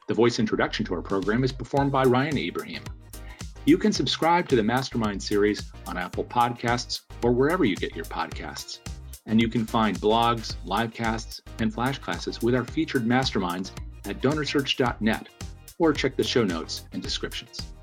The 0.10 0.14
voice 0.14 0.38
introduction 0.38 0.86
to 0.88 0.96
our 0.96 1.02
program 1.02 1.46
is 1.46 1.54
performed 1.54 1.94
by 1.94 2.04
Ryan 2.04 2.38
Ibrahim. 2.38 2.84
You 3.64 3.78
can 3.78 3.94
subscribe 3.94 4.50
to 4.50 4.58
the 4.58 4.64
Mastermind 4.64 5.24
series 5.24 5.72
on 5.88 5.98
Apple 5.98 6.26
Podcasts 6.26 7.04
or 7.24 7.32
wherever 7.32 7.64
you 7.64 7.78
get 7.78 7.96
your 7.96 8.04
podcasts. 8.04 8.80
And 9.28 9.40
you 9.40 9.48
can 9.48 9.66
find 9.66 9.98
blogs, 9.98 10.56
live 10.66 10.94
casts, 10.94 11.40
and 11.60 11.74
flash 11.74 12.00
classes 12.00 12.42
with 12.42 12.54
our 12.54 12.66
featured 12.66 13.06
masterminds 13.06 13.72
at 14.10 14.22
donorsearch.net 14.22 15.30
or 15.80 15.94
check 15.94 16.18
the 16.18 16.24
show 16.26 16.44
notes 16.44 16.84
and 16.92 17.02
descriptions. 17.02 17.75